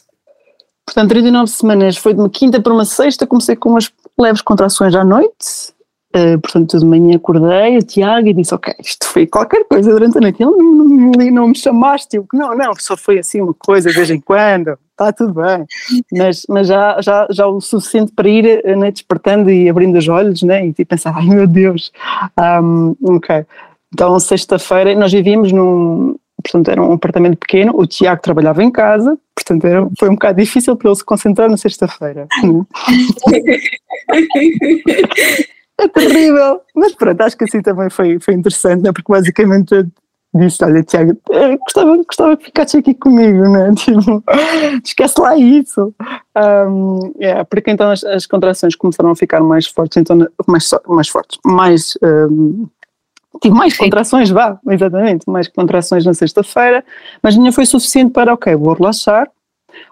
[0.83, 4.95] Portanto, 39 semanas foi de uma quinta para uma sexta, comecei com umas leves contrações
[4.95, 5.75] à noite,
[6.15, 10.17] Uh, portanto, de manhã acordei o Tiago e disse: Ok, isto foi qualquer coisa durante
[10.17, 10.41] a noite.
[10.41, 12.17] Ele não, não, não, não me chamaste.
[12.17, 15.67] Eu, não, não, só foi assim uma coisa de vez em quando, está tudo bem.
[16.11, 20.41] Mas, mas já, já, já o suficiente para ir né, despertando e abrindo os olhos
[20.41, 21.91] né, e pensar: Ai meu Deus.
[22.63, 23.45] Um, ok.
[23.93, 26.15] Então, sexta-feira, nós vivíamos num.
[26.41, 27.73] Portanto, era um apartamento pequeno.
[27.75, 31.49] O Tiago trabalhava em casa, portanto, era, foi um bocado difícil para ele se concentrar
[31.49, 32.27] na sexta-feira.
[35.79, 36.61] É terrível.
[36.75, 38.91] Mas pronto, acho que assim também foi, foi interessante, né?
[38.91, 39.85] porque basicamente eu
[40.35, 41.17] disse: Olha, Tiago,
[41.59, 43.73] gostava, gostava que ficasses aqui comigo, né?
[43.79, 44.23] Tipo,
[44.83, 45.93] esquece lá isso.
[46.37, 51.07] Um, yeah, porque então as, as, contrações começaram a ficar mais fortes, então, mais, mais
[51.07, 51.97] fortes, mais.
[52.03, 52.67] Um,
[53.41, 56.83] tive mais contrações, vá, exatamente, mais contrações na sexta-feira,
[57.23, 59.29] mas minha foi suficiente para, ok, vou relaxar,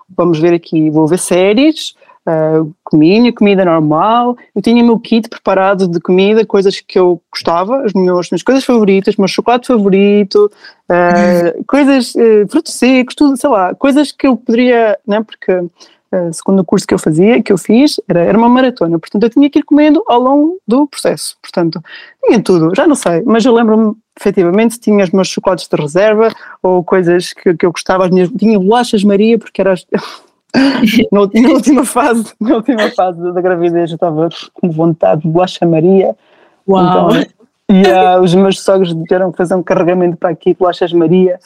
[0.10, 1.96] vamos ver aqui, vou ver séries,
[2.28, 4.38] uh, comida, comida normal.
[4.54, 8.30] Eu tinha o meu kit preparado de comida, coisas que eu gostava, as minhas, as
[8.30, 10.52] minhas coisas favoritas, o meu chocolate favorito,
[10.90, 16.34] uh, coisas, uh, frutos secos, tudo, sei lá, coisas que eu poderia, né, porque uh,
[16.34, 19.30] segundo o curso que eu fazia, que eu fiz, era, era uma maratona, portanto eu
[19.30, 21.82] tinha que ir comendo ao longo do processo, portanto
[22.26, 26.34] tinha tudo, já não sei, mas eu lembro-me efetivamente tinha os meus chocolates de reserva
[26.64, 29.76] ou coisas que, que eu gostava, as minhas, tinha bolachas Maria porque era
[31.12, 31.20] na,
[31.52, 36.16] última fase, na última fase da gravidez eu estava com vontade de bolacha Maria.
[36.68, 37.12] Uau!
[37.12, 37.38] Então,
[37.70, 41.38] e uh, os meus sogros tiveram que fazer um carregamento para aqui, bolachas Maria.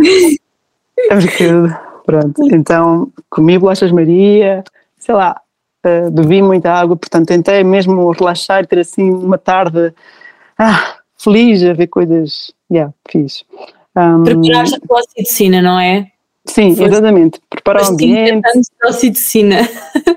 [0.00, 1.44] É porque,
[2.04, 4.62] pronto, então comi bolachas Maria,
[4.96, 5.40] sei lá,
[5.84, 9.92] uh, bebi muita água, portanto tentei mesmo relaxar, ter assim uma tarde
[10.56, 13.44] ah, feliz a ver coisas, yeah, fiz.
[13.96, 16.12] Um, Preparaste a tua oxitocina, não é?
[16.46, 17.40] Sim, Foi exatamente.
[17.50, 18.42] Preparar o ambiente.
[18.52, 19.68] de oxitocina.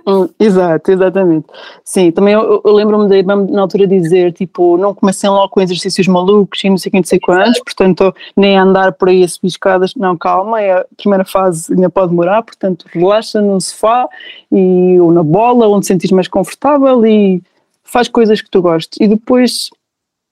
[0.07, 1.45] Hum, exato, exatamente.
[1.83, 5.61] Sim, também eu, eu lembro-me da irmã na altura dizer, tipo, não comecem logo com
[5.61, 9.27] exercícios malucos e não sei quem, não sei quantos, portanto, nem andar por aí a
[9.27, 14.07] subir escadas, não, calma, é a primeira fase ainda pode demorar, portanto, relaxa no sofá
[14.51, 17.41] e, ou na bola, onde te sentes mais confortável e
[17.83, 18.97] faz coisas que tu gostes.
[18.99, 19.69] E depois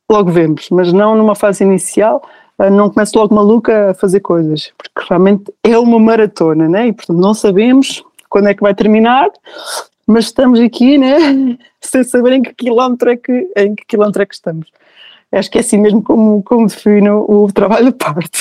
[0.09, 2.23] logo vemos, mas não numa fase inicial,
[2.71, 6.87] não comece logo maluca a fazer coisas, porque realmente é uma maratona, né?
[6.87, 9.29] E portanto não sabemos quando é que vai terminar,
[10.05, 11.57] mas estamos aqui, né?
[11.81, 14.67] Sem saber em que quilómetro é que, em que, quilómetro é que estamos.
[15.29, 18.39] Acho que é assim mesmo como, como defino o trabalho de parto.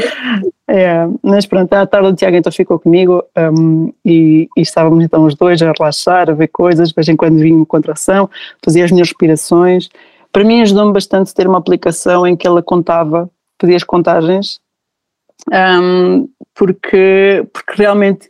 [0.66, 5.26] é, mas pronto, à tarde o Tiago então ficou comigo um, e, e, estávamos então
[5.26, 8.30] os dois a relaxar, a ver coisas, de vez em quando vinha contração,
[8.64, 9.90] fazia as minhas respirações.
[10.32, 13.30] Para mim ajudou-me bastante ter uma aplicação em que ela contava,
[13.64, 14.60] fazia as contagens,
[15.50, 18.28] um, porque, porque realmente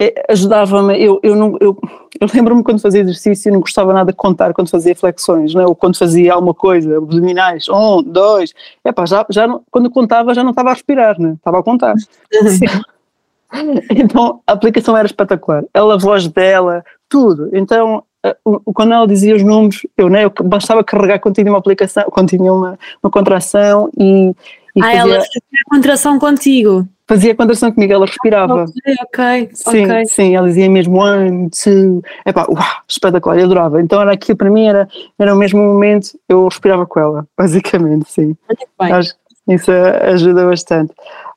[0.00, 1.78] é, ajudava-me, eu, eu, não, eu,
[2.20, 5.66] eu lembro-me quando fazia exercício, não gostava nada de contar quando fazia flexões, não é?
[5.66, 8.52] ou quando fazia alguma coisa, abdominais, um, dois,
[8.84, 11.34] epá, já, já não, quando contava já não estava a respirar, né?
[11.34, 11.94] estava a contar.
[13.90, 18.02] então a aplicação era espetacular, ela, a voz dela, tudo, então
[18.72, 22.30] quando ela dizia os números, eu, né, eu bastava carregar quando tinha uma aplicação, quando
[22.30, 24.34] tinha uma, uma contração e,
[24.74, 26.88] e ah, fazia, ela fazia contração contigo?
[27.06, 28.64] Fazia contração comigo, ela respirava.
[28.64, 29.50] Ok, ok.
[29.52, 30.06] Sim, okay.
[30.06, 33.80] sim, ela dizia mesmo one, two, epá, uau, espetacular, eu adorava.
[33.80, 38.10] Então era aquilo para mim, era, era o mesmo momento, eu respirava com ela, basicamente,
[38.10, 38.36] sim.
[38.80, 38.92] Bem.
[38.92, 40.94] Acho que isso ajuda bastante.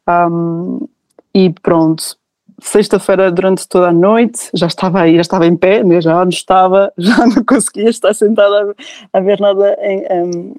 [0.08, 0.88] Um,
[1.34, 2.18] e pronto,
[2.60, 6.30] sexta-feira durante toda a noite, já estava aí, já estava em pé, né, já não
[6.30, 8.76] estava, já não conseguia estar sentada
[9.14, 10.56] a, a ver nada em um,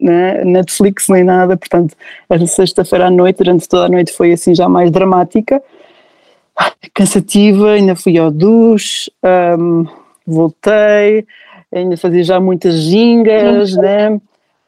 [0.00, 1.94] né, Netflix nem nada, portanto,
[2.28, 5.62] esta sexta-feira à noite, durante toda a noite foi assim já mais dramática,
[6.94, 9.10] cansativa, ainda fui ao duche,
[9.58, 9.86] um,
[10.26, 11.26] voltei,
[11.72, 13.82] ainda fazia já muitas gingas, uhum.
[13.82, 14.20] né?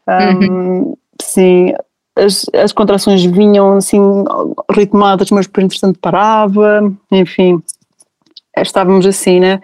[0.09, 0.97] Um, uhum.
[1.21, 1.75] Sim,
[2.17, 4.01] as, as contrações vinham assim
[4.71, 7.63] ritmadas, mas depois entretanto parava, enfim,
[8.57, 9.61] estávamos assim, né?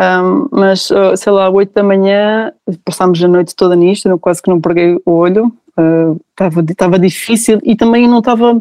[0.00, 2.52] Um, mas sei lá, oito da manhã,
[2.84, 5.52] passámos a noite toda nisto, eu quase que não perguei o olho,
[6.30, 8.60] estava uh, estava difícil e também não estava,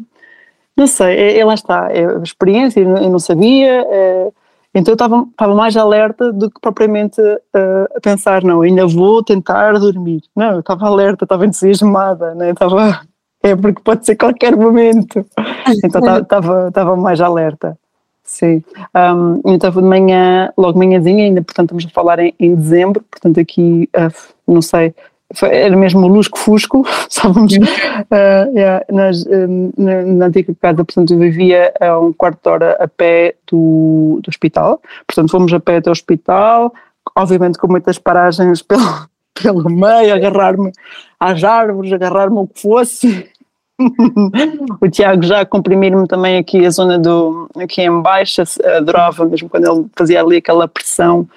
[0.78, 4.32] não sei, é, é, lá está, é a experiência, eu não sabia, é,
[4.74, 9.22] então eu estava, estava mais alerta do que propriamente uh, a pensar, não, ainda vou
[9.22, 10.22] tentar dormir.
[10.34, 12.52] Não, eu estava alerta, estava entusiasmada, né?
[13.44, 15.26] Estava é porque pode ser qualquer momento.
[15.84, 17.78] Então estava tá, mais alerta.
[18.24, 18.64] Sim.
[18.96, 23.40] Um, então de manhã, logo manhãzinha, ainda portanto estamos a falar em, em dezembro, portanto
[23.40, 24.94] aqui, uh, não sei,
[25.34, 31.20] foi, era mesmo lusco-fusco, estávamos uh, yeah, nas, uh, na, na, antiga casa, portanto eu
[31.20, 35.78] vivia a um quarto de hora a pé do, do hospital, portanto fomos a pé
[35.78, 36.74] até o hospital,
[37.16, 38.82] obviamente com muitas paragens pelo,
[39.42, 40.72] pelo meio, agarrar-me
[41.20, 43.30] às árvores, agarrar-me o que fosse.
[44.82, 48.44] o Tiago já comprimir-me também aqui a zona do aqui em baixo,
[48.78, 51.28] adorava mesmo quando ele fazia ali aquela pressão.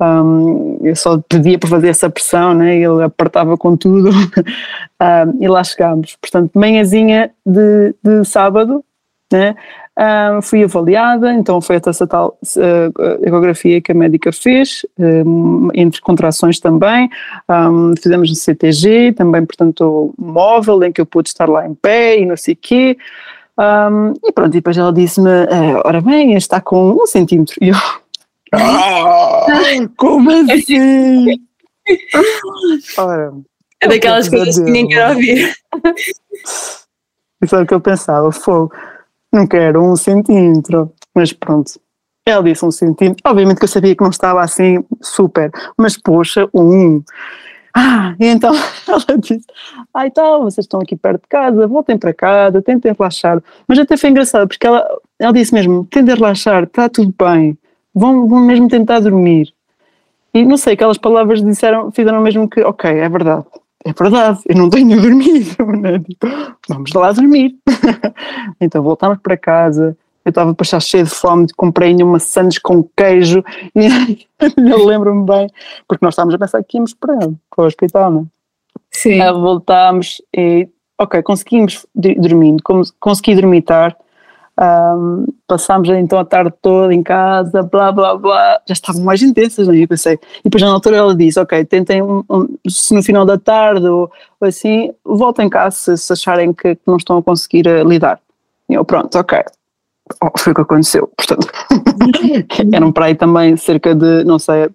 [0.00, 2.76] Um, eu só pedia para fazer essa pressão, né?
[2.76, 6.16] ele apertava com tudo um, e lá chegámos.
[6.20, 8.84] Portanto, manhãzinha de, de sábado,
[9.32, 9.54] né?
[9.96, 16.00] Um, fui avaliada, então foi essa tal uh, ecografia que a médica fez, um, entre
[16.00, 17.08] contrações também,
[17.48, 22.18] um, fizemos um CTG, também, portanto, móvel, em que eu pude estar lá em pé
[22.18, 22.98] e não sei o quê,
[24.24, 27.76] e pronto, e depois ela disse-me, uh, ora bem, está com um centímetro, e eu,
[28.52, 29.46] ah,
[29.96, 31.40] como assim?
[32.98, 33.32] ora,
[33.80, 35.54] é daquelas coisas que ninguém quer ouvir.
[37.40, 38.72] Isso é o que eu pensava, fogo
[39.34, 41.72] não quero um centímetro, mas pronto.
[42.26, 46.48] Ela disse um centímetro, obviamente que eu sabia que não estava assim super, mas poxa,
[46.54, 47.02] um.
[47.76, 48.54] Ah, e então
[48.88, 49.44] ela disse:
[49.92, 53.42] Ah, então, vocês estão aqui perto de casa, voltem para casa, tentem relaxar.
[53.68, 54.86] Mas até foi engraçado, porque ela,
[55.18, 57.58] ela disse mesmo: tentem relaxar, está tudo bem,
[57.94, 59.52] vão, vão mesmo tentar dormir.
[60.32, 63.44] E não sei, aquelas palavras disseram, fizeram mesmo que, ok, é verdade,
[63.84, 65.98] é verdade, eu não tenho dormido, né?
[65.98, 66.26] tipo,
[66.68, 67.56] vamos lá dormir.
[68.60, 72.82] então voltámos para casa, eu estava para estar cheio de fome, comprei uma sandes com
[72.96, 73.44] queijo
[73.76, 75.50] e eu lembro-me bem,
[75.86, 78.24] porque nós estávamos a pensar que íamos para, para o hospital, não é?
[78.90, 79.20] Sim.
[79.20, 80.68] Uh, voltámos e,
[80.98, 82.56] ok, conseguimos dormir,
[82.98, 83.94] consegui dormitar,
[84.60, 89.66] um, passámos então a tarde toda em casa, blá blá blá, já estavam mais intensas,
[89.66, 89.82] não é?
[89.82, 93.24] Eu pensei, e depois na altura ela disse: Ok, tentem, um, um, se no final
[93.26, 97.22] da tarde ou, ou assim, voltem cá se, se acharem que, que, não estão a
[97.22, 98.20] conseguir uh, lidar.
[98.68, 99.42] E eu, pronto, ok,
[100.22, 101.10] Oh, foi o que aconteceu.
[101.16, 101.48] Portanto,
[102.72, 104.68] eram para aí também cerca de, não sei,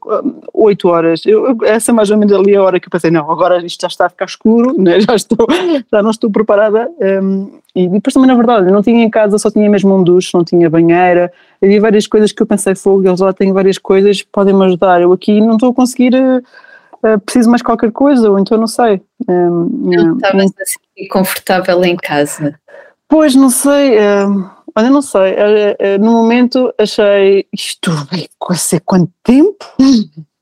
[0.54, 1.22] oito horas.
[1.24, 3.82] Eu, essa é mais ou menos ali a hora que eu pensei, não, agora isto
[3.82, 5.00] já está a ficar escuro, né?
[5.02, 5.46] já, estou,
[5.92, 6.90] já não estou preparada.
[7.00, 10.04] Um, e depois também, na verdade, eu não tinha em casa, só tinha mesmo um
[10.04, 11.32] duche, não tinha banheira.
[11.62, 15.00] Havia várias coisas que eu pensei, fogo, eles lá têm várias coisas, podem-me ajudar.
[15.00, 16.16] Eu aqui não estou a conseguir.
[16.16, 19.02] Uh, preciso mais qualquer coisa, ou então não sei.
[19.28, 22.60] Um, não estavas assim confortável em casa?
[23.08, 23.98] Pois, não sei.
[23.98, 29.66] Uh, Olha, não sei, eh, eh, no momento achei isto vai ser quanto tempo?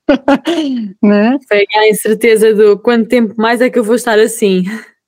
[1.01, 1.37] né?
[1.47, 4.63] Foi a incerteza do quanto tempo mais é que eu vou estar assim.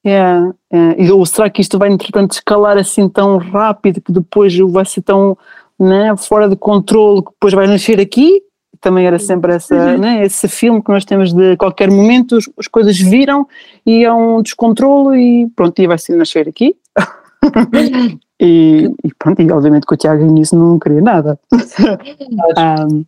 [0.06, 1.14] Yeah, yeah.
[1.14, 5.38] Ou será que isto vai, entretanto, escalar assim tão rápido que depois vai ser tão
[5.80, 8.42] né, fora de controle que depois vai nascer aqui?
[8.82, 9.98] Também era sempre essa, uhum.
[9.98, 13.46] né, esse filme que nós temos de qualquer momento, as, as coisas viram
[13.86, 16.76] e é um descontrole e pronto, e vai ser nascer aqui.
[18.40, 21.40] e, e, pronto, e obviamente que o Tiago nisso não queria nada.
[22.90, 23.06] um,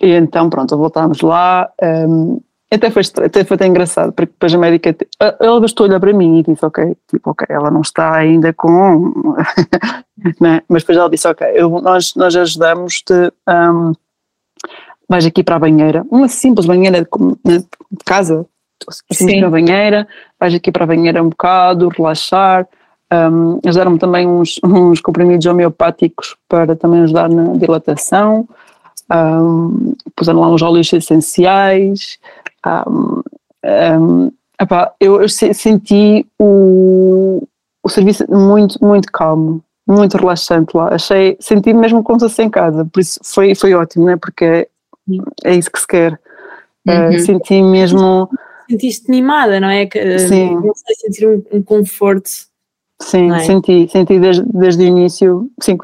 [0.00, 1.70] e então pronto, voltámos lá.
[1.82, 4.94] Um, até foi, até foi até engraçado, porque depois a médica,
[5.40, 9.34] ela bastou olhar para mim e disse, ok, tipo, ok, ela não está ainda com,
[10.38, 10.62] né?
[10.68, 13.14] mas depois ela disse, ok, eu, nós, nós ajudamos-te,
[13.48, 13.92] um,
[15.08, 17.08] vais aqui para a banheira, uma simples banheira de,
[17.42, 17.64] né,
[18.04, 18.44] casa,
[19.10, 20.06] assim, a banheira,
[20.38, 22.68] vais aqui para a banheira um bocado, relaxar,
[23.12, 28.48] um, ajudaram-me também uns, uns comprimidos homeopáticos para também ajudar na dilatação,
[29.10, 32.18] um, puseram lá uns óleos essenciais,
[32.66, 33.22] um,
[33.64, 37.42] um, epá, eu, eu, senti o,
[37.82, 40.94] o serviço muito, muito calmo, muito relaxante lá.
[40.94, 44.16] Achei, senti mesmo como se fosse em casa, por isso foi, foi ótimo, né?
[44.16, 44.68] porque é,
[45.44, 46.20] é isso que se quer.
[46.86, 47.16] Eh, uhum.
[47.16, 48.30] Uh, senti mesmo.
[48.68, 49.86] Sentiste animada, não é?
[49.86, 50.54] Que, Sim.
[50.56, 52.28] Não sei, sentir um, um conforto
[53.00, 53.38] Sim, é?
[53.40, 55.78] senti, senti desde, desde o início, sim,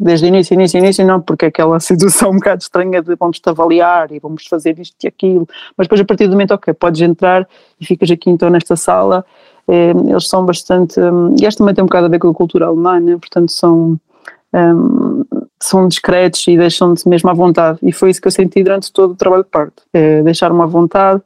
[0.00, 4.12] desde o início, início, início não, porque aquela situação um bocado estranha de vamos-te avaliar
[4.12, 7.46] e vamos fazer isto e aquilo, mas depois a partir do momento, ok, podes entrar
[7.80, 9.26] e ficas aqui então nesta sala,
[9.66, 12.34] eh, eles são bastante, um, e este também tem um bocado a ver com a
[12.34, 13.16] cultura alemã, né?
[13.16, 13.98] portanto são,
[14.54, 15.24] um,
[15.58, 19.10] são discretos e deixam-te mesmo à vontade, e foi isso que eu senti durante todo
[19.10, 21.20] o trabalho de parte, é, deixar-me à vontade,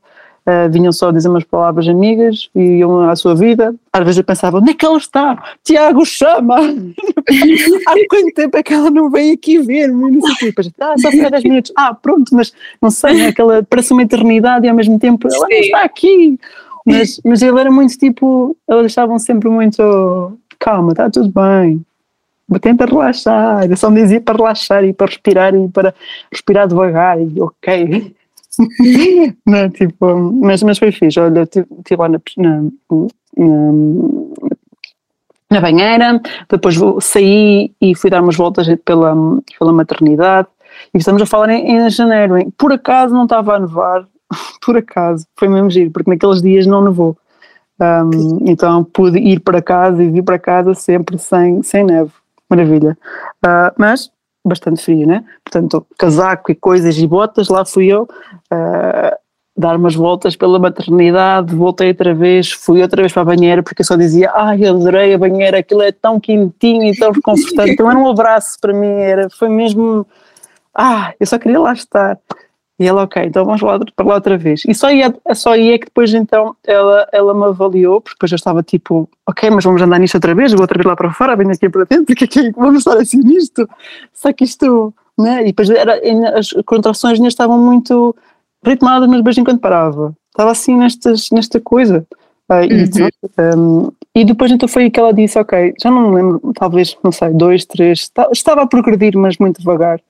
[0.46, 3.74] Uh, vinham só dizer umas palavras amigas e iam à sua vida.
[3.90, 5.42] Às vezes eu pensava, onde é que ela está?
[5.62, 6.56] Tiago chama!
[6.60, 10.10] Há quanto tempo é que ela não vem aqui ver-me?
[10.10, 10.46] Não sei o quê.
[10.46, 11.72] Depois, ah, só foi 10 minutos.
[11.74, 12.52] Ah, pronto, mas
[12.82, 16.38] não sei, é aquela, parece uma eternidade e ao mesmo tempo ela não está aqui.
[16.84, 21.82] Mas, mas ele era muito tipo, eles deixavam sempre muito calma, está tudo bem.
[22.60, 25.94] Tenta relaxar, eu só me dizia para relaxar e para respirar e para
[26.30, 28.14] respirar devagar e ok
[29.46, 31.18] não, tipo, mas, mas foi fixe.
[31.18, 33.72] Olha, estive lá na, na, na,
[35.50, 39.14] na banheira, depois saí e fui dar umas voltas pela,
[39.58, 40.48] pela maternidade.
[40.92, 42.36] E estamos a falar em, em janeiro.
[42.36, 42.52] Hein?
[42.56, 44.06] Por acaso não estava a nevar,
[44.64, 47.16] por acaso, foi mesmo giro, porque naqueles dias não nevou.
[47.80, 52.12] Um, então pude ir para casa e vir para casa sempre sem, sem neve.
[52.48, 52.96] Maravilha.
[53.44, 54.10] Uh, mas
[54.44, 55.24] bastante frio, né?
[55.42, 59.16] Portanto, casaco e coisas e botas, lá fui eu uh,
[59.56, 63.82] dar umas voltas pela maternidade, voltei outra vez, fui outra vez para a banheira, porque
[63.82, 67.70] eu só dizia, ai, eu adorei a banheira, aquilo é tão quentinho e tão reconfortante,
[67.70, 70.06] então era um abraço para mim, era, foi mesmo,
[70.74, 72.18] ah, eu só queria lá estar.
[72.78, 74.62] E ela, ok, então vamos lá para lá outra vez.
[74.66, 78.36] E só ia, só ia que depois então ela, ela me avaliou, porque depois eu
[78.36, 81.36] estava tipo, ok, mas vamos andar nisto outra vez, vou outra vez lá para fora,
[81.36, 83.68] venho aqui para dentro, porque aqui vamos estar assim nisto.
[84.12, 85.42] Só que isto, né?
[85.42, 86.00] E depois era,
[86.36, 88.14] as contrações ainda estavam muito
[88.64, 90.12] ritmadas, mas de vez em quando parava.
[90.30, 92.04] Estava assim nestas, nesta coisa.
[92.50, 96.52] Uh, e, um, e, depois então foi que ela disse, ok, já não me lembro,
[96.54, 100.00] talvez, não sei, dois, três, estava a progredir, mas muito devagar.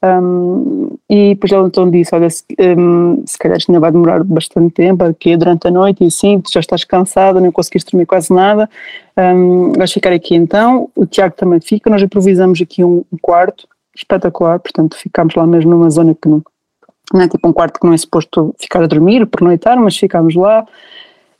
[0.00, 4.22] Um, e depois ela então disse: Olha, se, um, se calhar isto ainda vai demorar
[4.22, 8.06] bastante tempo, aqui durante a noite, e assim, tu já estás cansada, não conseguiste dormir
[8.06, 8.70] quase nada,
[9.16, 10.88] um, vais ficar aqui então.
[10.94, 15.72] O Tiago também fica, nós improvisamos aqui um, um quarto espetacular, portanto, ficámos lá mesmo
[15.72, 16.42] numa zona que não,
[17.12, 20.36] não é tipo um quarto que não é suposto ficar a dormir, pernoitar, mas ficámos
[20.36, 20.64] lá.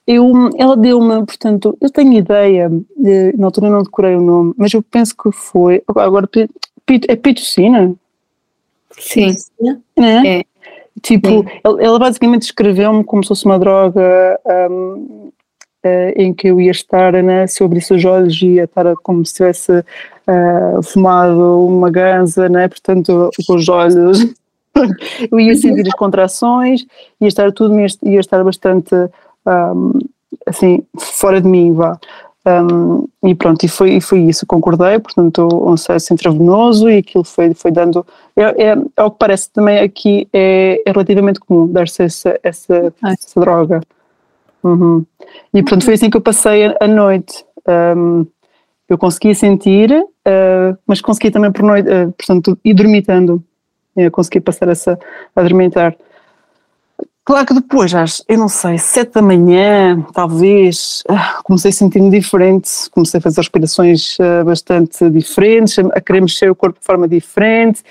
[0.04, 4.72] Eu, ela deu-me, portanto, eu tenho ideia, de, na altura não decorei o nome, mas
[4.72, 6.28] eu penso que foi, agora,
[7.08, 7.94] é pitocina?
[9.00, 9.34] Sim.
[9.98, 10.38] É.
[10.38, 10.44] é.
[11.02, 11.46] Tipo, Sim.
[11.62, 14.38] ela basicamente escreveu-me como se fosse uma droga
[14.70, 15.30] um,
[15.82, 19.34] eh, em que eu ia estar né, sobre os olhos e ia estar como se
[19.34, 24.26] tivesse uh, fumado uma ganza, né, portanto, com os olhos.
[25.30, 26.84] eu ia sentir as contrações,
[27.20, 28.94] ia estar tudo, ia estar bastante
[29.46, 29.92] um,
[30.46, 31.98] assim, fora de mim, vá.
[32.46, 37.24] Um, e pronto, e foi, e foi isso, concordei, portanto, um acesso intravenoso e aquilo
[37.24, 38.06] foi, foi dando.
[38.36, 42.92] É, é, é o que parece também aqui, é, é relativamente comum dar-se essa, essa,
[43.04, 43.80] essa droga.
[44.62, 45.04] Uhum.
[45.52, 47.44] E pronto, foi assim que eu passei a, noite.
[47.66, 48.26] Um,
[48.88, 53.42] eu conseguia sentir, uh, mas conseguia também por noite, uh, portanto, ir dormitando.
[53.96, 54.98] Eu consegui passar essa
[55.34, 55.94] a dormitar.
[57.28, 62.08] Claro que depois, às, eu não sei, sete da manhã, talvez, ah, comecei a sentir-me
[62.08, 67.06] diferente, comecei a fazer respirações ah, bastante diferentes, a querer mexer o corpo de forma
[67.06, 67.82] diferente,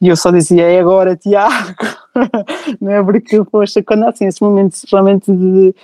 [0.00, 1.74] e eu só dizia, é agora, Tiago,
[2.80, 3.02] né?
[3.02, 5.74] porque, poxa, quando há assim esses momentos realmente de,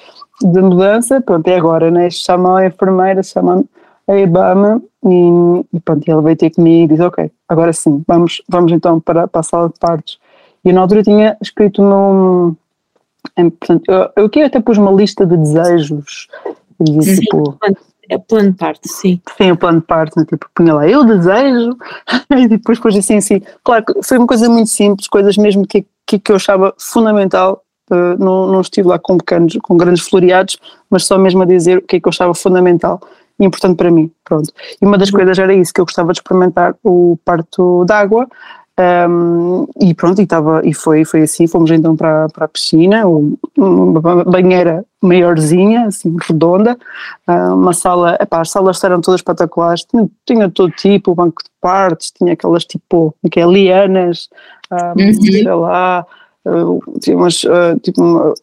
[0.40, 2.10] de mudança, pronto, é agora, né?
[2.10, 3.64] chamam a enfermeira, chamam
[4.06, 8.40] a IBAMA e, e pronto, ela veio ter comigo e diz, ok, agora sim, vamos,
[8.48, 10.20] vamos então para, para a sala de partos.
[10.64, 12.54] E eu na altura tinha escrito no...
[13.36, 16.28] Em, portanto, eu, eu aqui até pus uma lista de desejos,
[16.80, 17.58] e disse, Sim, tipo,
[18.08, 19.20] é plano de parte, sim.
[19.36, 20.26] Sim, o plano de parto, né?
[20.28, 21.76] tipo, punha lá, eu desejo,
[22.36, 23.40] e depois pôs assim, assim.
[23.62, 27.62] Claro, foi uma coisa muito simples, coisas mesmo que, que, que eu achava fundamental.
[27.90, 30.58] Uh, não, não estive lá com pequenos, com grandes floreados,
[30.88, 33.00] mas só mesmo a dizer o que é que eu achava fundamental
[33.38, 34.52] e importante para mim, pronto.
[34.80, 38.28] E uma das coisas era isso, que eu gostava de experimentar o parto d'água,
[39.08, 43.04] um, e pronto, e, tava, e foi, foi assim, fomos então para, para a piscina,
[43.56, 46.78] uma banheira maiorzinha, assim, redonda,
[47.26, 52.10] uma sala, epá, as salas eram todas espetaculares, tinha, tinha todo tipo, banco de partes,
[52.10, 54.28] tinha aquelas tipo, que é lianas,
[54.72, 55.22] um, uhum.
[55.22, 56.06] sei lá,
[56.46, 58.34] uh, tinha umas, uh, tipo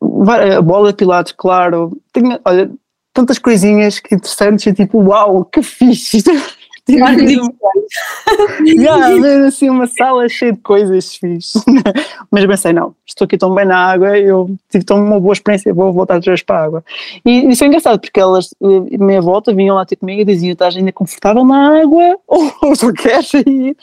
[0.00, 2.70] uma, a bola de pilates, claro, tinha, olha,
[3.12, 6.22] tantas coisinhas que interessantes, tipo, uau, que fixe,
[8.64, 11.58] yeah, assim uma sala cheia de coisas fixe.
[12.30, 15.74] Mas pensei, não, estou aqui tão bem na água, eu tive tão uma boa experiência,
[15.74, 16.84] vou voltar outra vez para a água.
[17.24, 20.52] E isso é engraçado, porque elas, eh, meia volta, vinham lá ter comigo e diziam,
[20.52, 23.76] estás ainda confortável na água ou tu queres ir?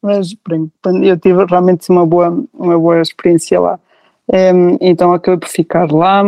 [0.00, 0.70] Mas pronto,
[1.02, 3.78] eu tive realmente uma boa, uma boa experiência lá.
[4.80, 6.22] Então acabei por ficar lá.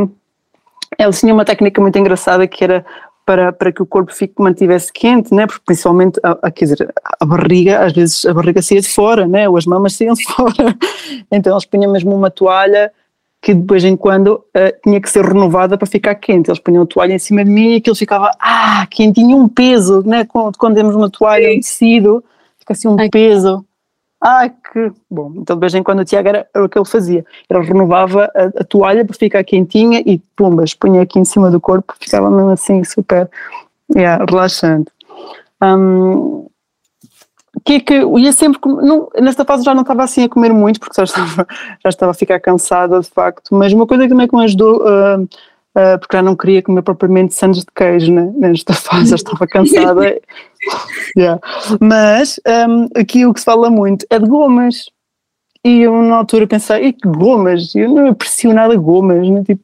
[0.98, 2.84] Eles tinham uma técnica muito engraçada que era
[3.28, 5.46] para, para que o corpo fique, mantivesse quente, né?
[5.46, 9.28] porque principalmente, a, a, quer dizer, a barriga, às vezes a barriga saía de fora,
[9.28, 9.46] né?
[9.46, 10.74] ou as mamas saíam de fora,
[11.30, 12.90] então eles punham mesmo uma toalha
[13.42, 16.84] que de vez em quando uh, tinha que ser renovada para ficar quente, eles punham
[16.84, 20.24] a toalha em cima de mim e aquilo ficava, ah, quentinho, um peso, né?
[20.24, 22.24] quando, quando temos uma toalha, um tecido,
[22.58, 23.62] fica assim um peso,
[24.20, 25.32] Ai, que bom.
[25.36, 27.24] Então, de vez em quando o Tiago era, era o que ele fazia.
[27.48, 31.60] Ele renovava a, a, toalha para ficar quentinha e pumbas, punha aqui em cima do
[31.60, 33.30] corpo, ficava mesmo assim super
[33.94, 34.90] yeah, relaxante.
[35.62, 36.48] Um,
[37.64, 40.80] que é que ia sempre, não, nesta fase já não estava assim a comer muito,
[40.80, 41.46] porque já estava,
[41.84, 44.80] já estava a ficar cansada de facto, mas uma coisa que também que me ajudou
[44.82, 45.28] uh,
[45.78, 48.32] uh, porque já não queria comer propriamente sandes de queijo, né?
[48.36, 50.20] nesta fase já estava cansada.
[51.16, 51.40] yeah.
[51.80, 54.86] Mas um, aqui o que se fala muito é de gomas.
[55.64, 57.74] E eu na altura pensei, e que gomas?
[57.74, 59.42] Eu não aprecio nada gomas, né?
[59.44, 59.62] tipo,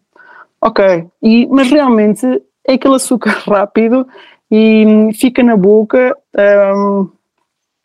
[0.60, 1.06] ok.
[1.22, 2.26] E, mas realmente
[2.66, 4.06] é aquele açúcar rápido
[4.50, 6.16] e hum, fica na boca.
[6.36, 7.08] Um,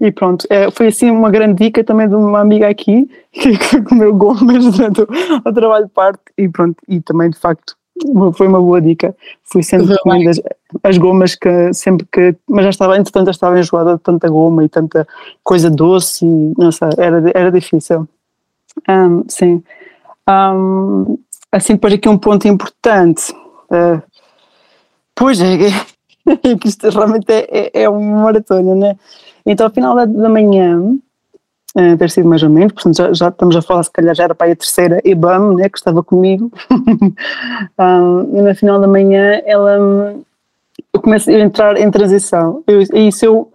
[0.02, 3.82] e pronto, é, foi assim uma grande dica também de uma amiga aqui que, que
[3.82, 5.08] comeu gomas durante o,
[5.46, 7.76] o trabalho de parte e pronto, e também de facto
[8.36, 9.16] foi uma boa dica.
[9.44, 10.42] Fui sempre comendo as,
[10.84, 12.36] as, gomas que sempre que.
[12.48, 15.08] Mas já estava, entretanto, já estava enjoada de tanta goma e tanta
[15.44, 18.08] coisa doce e não sei, era, era difícil.
[18.88, 19.64] Um, sim.
[20.28, 21.18] Um,
[21.52, 23.34] assim, depois aqui um ponto importante.
[23.72, 24.02] Uh,
[25.16, 25.56] pois é,
[26.28, 28.98] é, que isto realmente é, é, é uma maratona, né?
[29.46, 30.98] Então, ao final da, da manhã,
[31.78, 34.24] uh, ter sido mais ou menos, portanto já, já, estamos a falar, se calhar já
[34.24, 36.52] era para a terceira IBAM, né, que estava comigo,
[37.80, 40.16] um, e no final da manhã ela,
[40.94, 43.52] eu comecei a entrar em transição, eu, isso eu,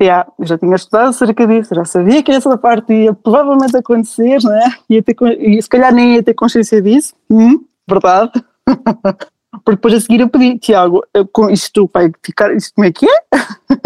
[0.00, 4.38] yeah, eu já tinha estudado acerca disso, já sabia que essa parte ia provavelmente acontecer,
[4.42, 8.32] né, ia ter, e se calhar nem ia ter consciência disso, hum, verdade,
[9.64, 11.04] porque depois a seguir eu pedi, Tiago,
[11.50, 13.18] isto vai ficar, isto como é que é?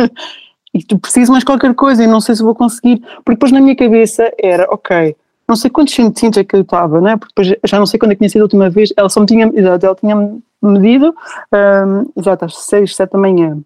[0.77, 3.61] e tu precisas mais qualquer coisa e não sei se vou conseguir, porque depois na
[3.61, 5.17] minha cabeça era, ok,
[5.49, 7.17] não sei quantos centímetros é que eu estava, né?
[7.17, 9.21] porque depois já não sei quando é que tinha sido a última vez, ela só
[9.21, 11.15] me tinha, exato, ela tinha medido,
[11.53, 13.59] um, exato, às 6, 7 da manhã,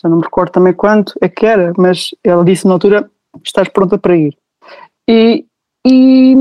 [0.00, 3.10] já não me recordo também quanto é que era, mas ela disse na altura,
[3.44, 4.36] estás pronta para ir.
[5.08, 5.44] E,
[5.84, 6.36] e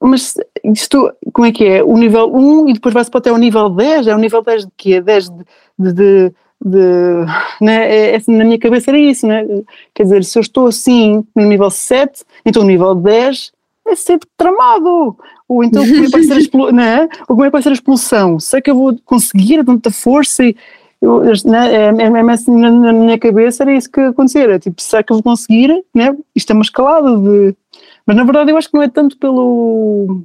[0.00, 0.34] mas
[0.64, 1.82] isto, como é que é?
[1.82, 4.66] O nível 1 e depois vai-se para até o nível 10, é o nível 10
[4.66, 5.00] de quê?
[5.00, 5.44] 10 de,
[5.78, 6.34] de, de
[6.64, 7.24] de,
[7.60, 9.46] né, é, é, na minha cabeça era isso, né?
[9.94, 13.52] quer dizer, se eu estou assim no nível 7, então o nível 10
[13.86, 15.16] é ser tramado,
[15.48, 17.08] ou então como é que vai ser a, né?
[17.22, 20.44] ou como é que vai ser a expulsão, sei que eu vou conseguir tanta força
[20.44, 20.56] e
[21.00, 24.58] eu, né, é, é, é assim, na, na, minha cabeça era isso que acontecia, era
[24.58, 26.16] tipo, será que eu vou conseguir, né?
[26.34, 27.54] isto é uma escalada de,
[28.04, 30.24] mas na verdade eu acho que não é tanto pelo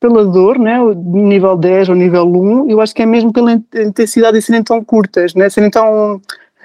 [0.00, 4.38] pela dor, né, nível 10 ou nível 1, eu acho que é mesmo pela intensidade
[4.38, 6.20] de serem tão curtas, né, serem tão,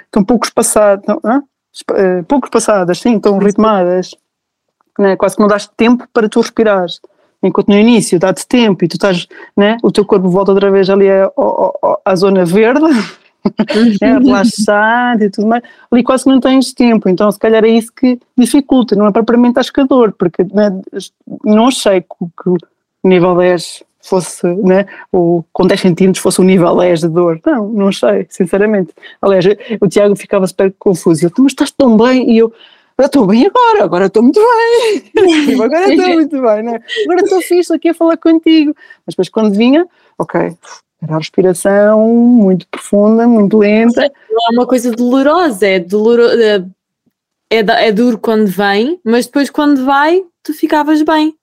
[0.10, 4.16] tão pouco espaçadas, uh, pouco espaçadas, sim, tão ritmadas,
[4.98, 7.02] né, quase que não dás tempo para tu respirares.
[7.44, 10.90] Enquanto no início dá-te tempo e tu estás, né, o teu corpo volta outra vez
[10.90, 12.86] ali à, à, à zona verde,
[14.02, 15.62] é relaxado e tudo mais,
[15.92, 19.12] ali quase que não tens tempo, então se calhar é isso que dificulta, não é
[19.12, 20.72] propriamente a dor, porque né,
[21.44, 22.08] não achei que,
[22.42, 22.75] que
[23.08, 27.68] nível 10 fosse, né, o, com 10 centímetros fosse o nível 10 de dor, não,
[27.70, 28.94] não sei, sinceramente.
[29.22, 29.46] Aliás,
[29.82, 32.54] o Tiago ficava super confuso, eu, mas estás tão bem, e eu,
[33.00, 35.00] estou bem agora, agora estou muito bem,
[35.46, 36.80] tipo, agora estou muito bem, né?
[37.04, 38.76] agora estou fixe aqui a falar contigo,
[39.06, 39.88] mas depois quando vinha,
[40.20, 40.56] ok,
[41.02, 44.12] era a respiração muito profunda, muito lenta.
[44.32, 46.66] Não é uma coisa dolorosa, é, doloro, é,
[47.52, 51.36] é, é duro quando vem, mas depois quando vai, tu ficavas bem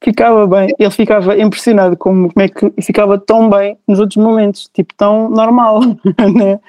[0.00, 4.70] ficava bem, ele ficava impressionado como, como é que ficava tão bem nos outros momentos,
[4.72, 5.80] tipo tão normal,
[6.34, 6.60] né?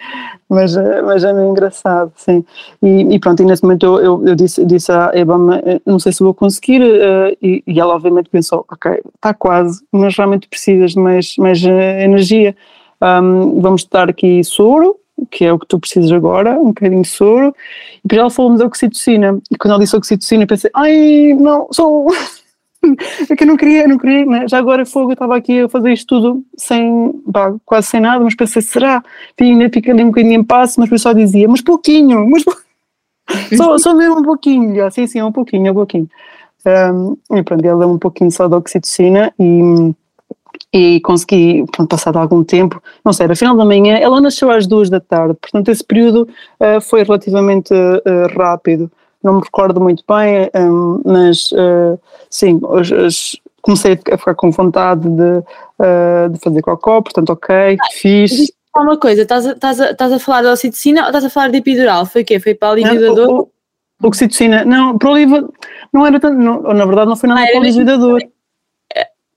[0.50, 2.44] mas, eh, mas é meio engraçado, sim.
[2.82, 6.12] E, e pronto, e nesse momento eu, eu, eu disse, disse à eh, não sei
[6.12, 10.92] se vou conseguir, uh, e, e, ela obviamente pensou, ok, está quase, mas realmente precisas
[10.94, 12.56] de mais, mais uh, energia,
[13.02, 14.96] um, vamos dar aqui soro,
[15.30, 17.54] que é o que tu precisas agora, um bocadinho de soro,
[17.98, 21.68] e depois ela falou-me da oxitocina, e quando ela disse oxitocina eu pensei, ai, não,
[21.72, 22.08] sou
[23.30, 24.48] é que eu não queria, não queria, né?
[24.48, 28.24] já agora fogo, eu estava aqui a fazer isto tudo sem, pá, quase sem nada,
[28.24, 29.04] mas pensei, será?
[29.40, 32.44] Ainda fica ali um bocadinho em passo, mas o pessoal dizia, mas pouquinho, mas
[33.56, 36.10] só, só mesmo um pouquinho, já, sim, um pouquinho, um pouquinho.
[36.66, 39.94] Um, e pronto, ele deu um pouquinho só de oxitocina e,
[40.74, 44.68] e consegui, pronto, passado algum tempo, não sei, era final da manhã, ela nasceu às
[44.68, 46.28] duas da tarde, portanto esse período
[46.60, 48.92] uh, foi relativamente uh, rápido
[49.24, 52.00] não me recordo muito bem, um, mas uh,
[52.30, 57.78] sim, os, os, comecei a ficar com vontade de, uh, de fazer cocó, portanto, ok,
[57.80, 58.52] ah, fiz.
[58.76, 61.50] Uma coisa, estás a, estás, a, estás a falar de ocitocina ou estás a falar
[61.50, 62.06] de epidural?
[62.06, 62.40] Foi o quê?
[62.40, 63.50] Foi para o aliviador?
[64.02, 65.52] Oxitocina, não, para o aliviador,
[65.92, 68.22] não era tanto, não, na verdade não foi nada ah, para o aliviador.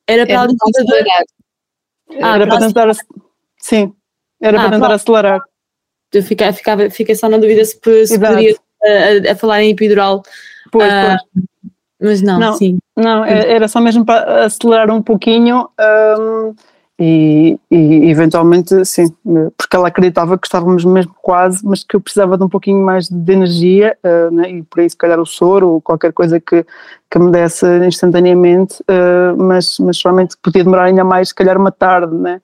[0.06, 1.04] Era para o aliviador.
[2.20, 2.92] Ah, era para tentar,
[3.58, 3.92] sim,
[4.40, 5.40] era ah, para tentar acelerar.
[6.12, 7.74] Eu ficava, fiquei só na dúvida se,
[8.06, 8.54] se poderia
[8.84, 10.22] a, a falar em epidural.
[10.70, 11.44] Pois, uh, pois.
[12.02, 12.78] Mas não, não, sim.
[12.96, 15.68] Não, é, era só mesmo para acelerar um pouquinho
[16.18, 16.52] um,
[16.98, 19.06] e, e, eventualmente, sim,
[19.56, 23.08] porque ela acreditava que estávamos mesmo quase, mas que eu precisava de um pouquinho mais
[23.08, 26.66] de energia uh, né, e por aí se calhar o soro ou qualquer coisa que,
[27.10, 31.72] que me desse instantaneamente, uh, mas, mas realmente podia demorar ainda mais, se calhar uma
[31.72, 32.40] tarde, né?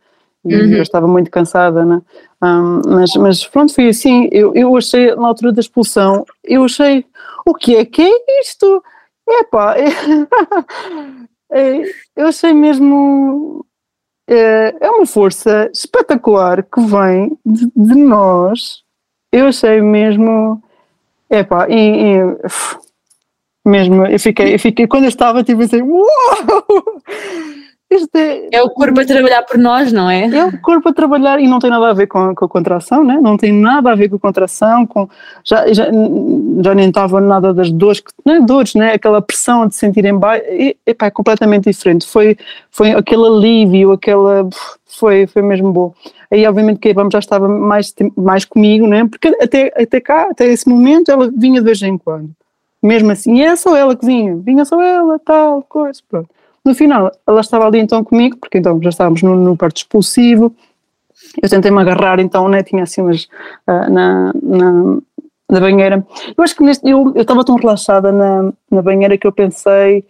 [0.49, 0.73] E uhum.
[0.75, 2.01] eu estava muito cansada, né?
[2.43, 4.29] Um, mas, mas pronto, foi assim.
[4.33, 7.05] Eu, eu achei, na altura da expulsão, eu achei:
[7.47, 8.83] o que é que é isto?
[9.29, 9.77] Epá,
[11.53, 11.83] é,
[12.17, 13.65] eu achei mesmo.
[14.31, 18.83] É, é uma força espetacular que vem de, de nós.
[19.33, 20.63] Eu achei mesmo.
[21.31, 22.19] Epá, e, e,
[23.69, 26.07] mesmo, eu fiquei, eu fiquei, quando eu estava, tipo assim, uau!
[27.91, 30.27] É, é, o corpo a trabalhar por nós, não é?
[30.27, 33.03] É o corpo a trabalhar e não tem nada a ver com, com a contração,
[33.03, 33.19] né?
[33.19, 35.09] não tem nada a ver com a contração, com,
[35.43, 35.87] já, já,
[36.63, 38.93] já nem estava nada das dores, não é dores, né?
[38.93, 42.37] aquela pressão de sentir em baixo, e, epá, é completamente diferente, foi,
[42.71, 44.47] foi aquele alívio, aquela,
[44.87, 45.95] foi, foi mesmo bom.
[46.31, 49.09] Aí obviamente que a Ibama já estava mais, mais comigo, né?
[49.09, 52.29] porque até, até cá, até esse momento ela vinha de vez em quando,
[52.83, 56.29] mesmo assim, e é só ela que vinha, vinha só ela, tal, coisa, pronto.
[56.69, 60.55] No final, ela estava ali então comigo, porque então já estávamos no, parto expulsivo.
[61.43, 63.25] Eu tentei-me agarrar, então, né, tinha assim umas
[63.67, 64.99] uh, na, na,
[65.51, 66.07] na, banheira.
[66.37, 70.05] Eu acho que neste, eu, estava tão relaxada na, na banheira que eu pensei,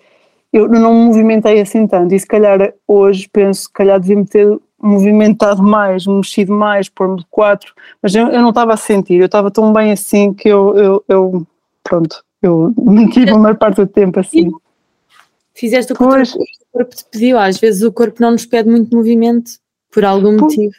[0.52, 2.12] eu não me movimentei assim tanto.
[2.12, 7.26] E se calhar hoje penso, se calhar devia-me ter movimentado mais, mexido mais, pôr-me de
[7.30, 10.76] quatro, mas eu, eu não estava a sentir, eu estava tão bem assim que eu,
[10.76, 11.46] eu, eu
[11.84, 14.50] pronto, eu mantive a maior parte do tempo assim.
[15.58, 16.34] Fizeste o que pois.
[16.34, 16.38] o
[16.72, 17.36] corpo te pediu.
[17.36, 19.50] Às vezes o corpo não nos pede muito movimento,
[19.92, 20.74] por algum pois, motivo.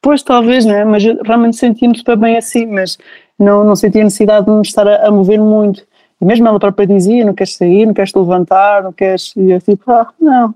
[0.00, 0.84] Pois, talvez, não é?
[0.86, 2.96] Mas realmente sentia-me super bem assim, mas
[3.38, 5.86] não, não sentia necessidade de me estar a, a mover muito.
[6.18, 9.34] E mesmo ela própria dizia: não queres sair, não queres te levantar, não queres.
[9.36, 10.54] E eu tipo, ah, não.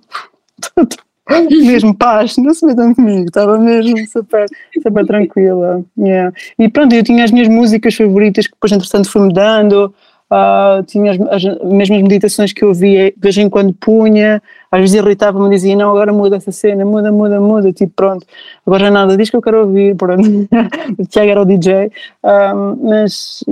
[1.50, 4.46] mesmo paz, não se metam comigo, estava mesmo super,
[4.82, 5.84] super tranquila.
[5.98, 6.32] Yeah.
[6.58, 9.92] E pronto, eu tinha as minhas músicas favoritas que depois, entretanto, fui-me dando.
[10.28, 14.80] Uh, tinha as, as, mesmas meditações que eu via, de vez em quando punha, às
[14.80, 18.26] vezes irritava-me, dizia, não, agora muda essa cena, muda, muda, muda, tipo, pronto,
[18.66, 20.26] agora já nada, diz que eu quero ouvir, pronto,
[20.98, 21.92] o Tiago era o DJ,
[22.24, 23.44] um, mas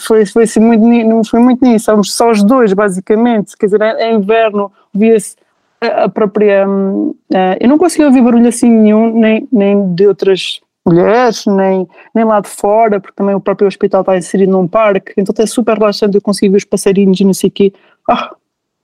[0.00, 4.04] foi, foi assim, muito, foi muito nisso, estávamos só os dois, basicamente, quer dizer, é,
[4.04, 5.36] é inverno, via-se
[5.78, 7.14] a, própria, uh,
[7.60, 12.40] eu não conseguia ouvir barulho assim nenhum, nem, nem de outras mulheres, nem, nem lá
[12.40, 16.16] de fora, porque também o próprio hospital está inserido num parque, então é super relaxante,
[16.16, 17.72] eu consigo ver os passarinhos e não sei o quê.
[18.08, 18.34] Ah,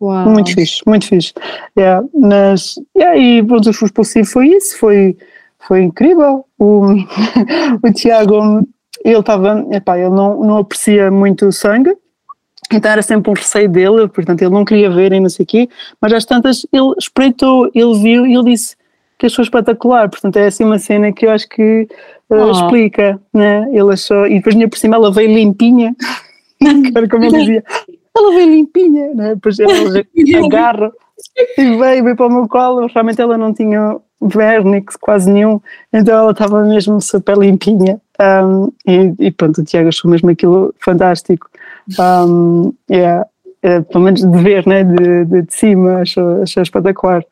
[0.01, 0.31] Uau.
[0.31, 1.33] Muito fixe, muito fixe.
[1.77, 5.17] Yeah, mas, yeah, e pronto, o expulsivo foi isso, foi,
[5.67, 6.45] foi incrível.
[6.57, 6.87] O,
[7.83, 8.63] o Tiago,
[9.05, 11.97] ele estava, epá, ele não, não aprecia muito o sangue,
[12.73, 15.47] então era sempre um receio dele, portanto ele não queria ver e não sei o
[15.47, 15.69] quê,
[16.01, 18.77] mas às tantas ele espreitou, ele viu e ele disse
[19.19, 21.89] que achou espetacular, portanto é assim uma cena que eu acho que
[22.31, 22.51] uh, oh.
[22.53, 23.69] explica, né?
[23.73, 25.95] ele achou, e depois minha por cima ela veio limpinha,
[27.11, 27.65] como ele dizia,
[28.17, 29.35] ela veio limpinha, né?
[29.35, 29.73] depois ela
[30.47, 30.93] agarra
[31.57, 35.61] e veio, veio para o meu colo, realmente ela não tinha vernix quase nenhum,
[35.93, 40.75] então ela estava mesmo super limpinha um, e, e, pronto, o Tiago achou mesmo aquilo
[40.81, 41.49] fantástico.
[41.99, 43.25] Um, yeah,
[43.63, 47.25] é, pelo menos de ver, né, de, de, de cima, achou, achou espetacular.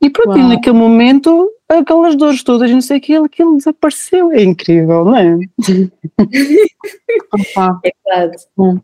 [0.00, 4.32] E pronto, e naquele momento, aquelas dores todas, não sei o que, aquilo desapareceu.
[4.32, 5.38] É incrível, não é?
[8.12, 8.30] é.
[8.56, 8.78] Bom.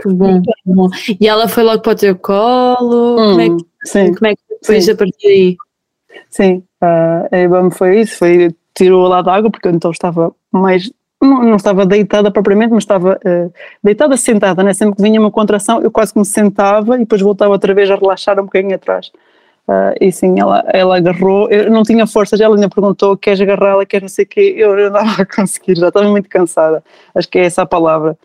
[0.00, 0.88] Que bom, que bom.
[1.20, 3.16] E ela foi logo para o teu colo?
[3.18, 4.90] Hum, como, é que, sim, como é que depois sim.
[4.90, 5.56] a partir daí?
[6.30, 10.34] Sim, uh, a IBAM foi isso, foi, tirou lá da água, porque eu então estava
[10.52, 10.90] mais,
[11.20, 13.52] não, não estava deitada propriamente, mas estava uh,
[13.82, 14.74] deitada sentada, né?
[14.74, 17.90] sempre que vinha uma contração eu quase que me sentava e depois voltava outra vez
[17.90, 19.10] a relaxar um bocadinho atrás.
[19.68, 23.84] Uh, e sim, ela, ela agarrou, eu não tinha forças, ela ainda perguntou, queres agarrá-la,
[23.84, 27.28] queres não sei o quê, eu não estava a conseguir, já estava muito cansada, acho
[27.28, 28.16] que é essa a palavra.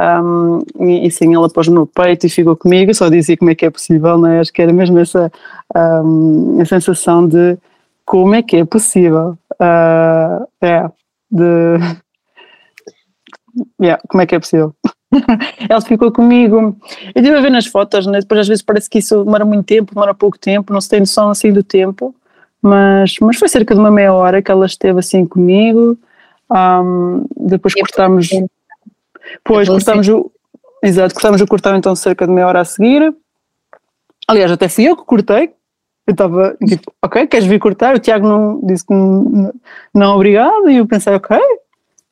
[0.00, 3.54] Um, e, e, sim, ela pôs no peito e ficou comigo, só dizia como é
[3.54, 4.40] que é possível, não é?
[4.40, 5.30] Acho que era mesmo essa
[5.74, 7.58] um, a sensação de
[8.04, 9.36] como é que é possível.
[9.54, 10.88] Uh, é,
[11.30, 11.78] de.
[13.80, 14.72] Yeah, como é que é possível?
[15.68, 16.76] ela ficou comigo.
[17.14, 18.20] Eu estive a ver nas fotos, né?
[18.20, 21.00] depois às vezes parece que isso demora muito tempo, demora pouco tempo, não se tem
[21.00, 22.14] noção assim do tempo,
[22.60, 25.98] mas, mas foi cerca de uma meia hora que ela esteve assim comigo.
[26.50, 28.30] Um, depois cortámos.
[29.44, 30.30] Pois, cortámos o.
[30.82, 33.14] Exato, cortámos o cortar então cerca de meia hora a seguir.
[34.26, 35.52] Aliás, até fui eu que cortei.
[36.06, 37.94] Eu estava tipo, ok, queres vir cortar?
[37.94, 39.52] O Tiago não, disse que não,
[39.92, 40.70] não, obrigado.
[40.70, 41.38] E eu pensei, ok,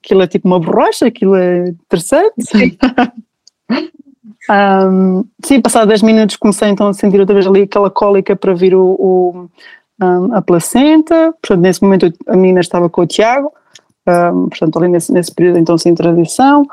[0.07, 2.34] aquilo é tipo uma borracha, aquilo é interessante.
[2.40, 2.78] Sim.
[4.48, 8.54] um, sim, passado 10 minutos comecei então a sentir outra vez ali aquela cólica para
[8.54, 9.50] vir o, o
[10.00, 11.34] um, a placenta.
[11.42, 13.52] Portanto, nesse momento a menina estava com o Tiago.
[14.09, 16.64] Um, portanto, ali nesse, nesse período então sem tradição.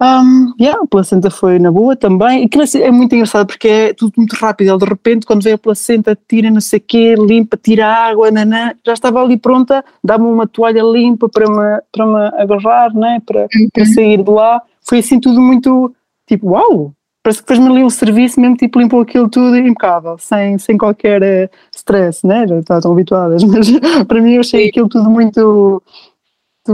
[0.00, 2.44] Um, yeah, a placenta foi na boa também.
[2.44, 4.68] Aquilo é muito engraçado porque é tudo muito rápido.
[4.68, 8.30] Ele, de repente, quando vem a placenta, tira não sei o quê, limpa, tira água,
[8.30, 13.20] nanã, já estava ali pronta, dá-me uma toalha limpa para me, para me agarrar, né?
[13.24, 13.68] para, uhum.
[13.72, 14.60] para sair de lá.
[14.82, 15.94] Foi assim tudo muito
[16.28, 16.92] tipo, uau!
[17.22, 21.22] Parece que fez-me ali um serviço, mesmo tipo limpou aquilo tudo impecável, sem, sem qualquer
[21.22, 22.46] uh, stress, né?
[22.46, 23.68] Já estão habituadas, mas
[24.06, 25.82] para mim eu achei aquilo tudo muito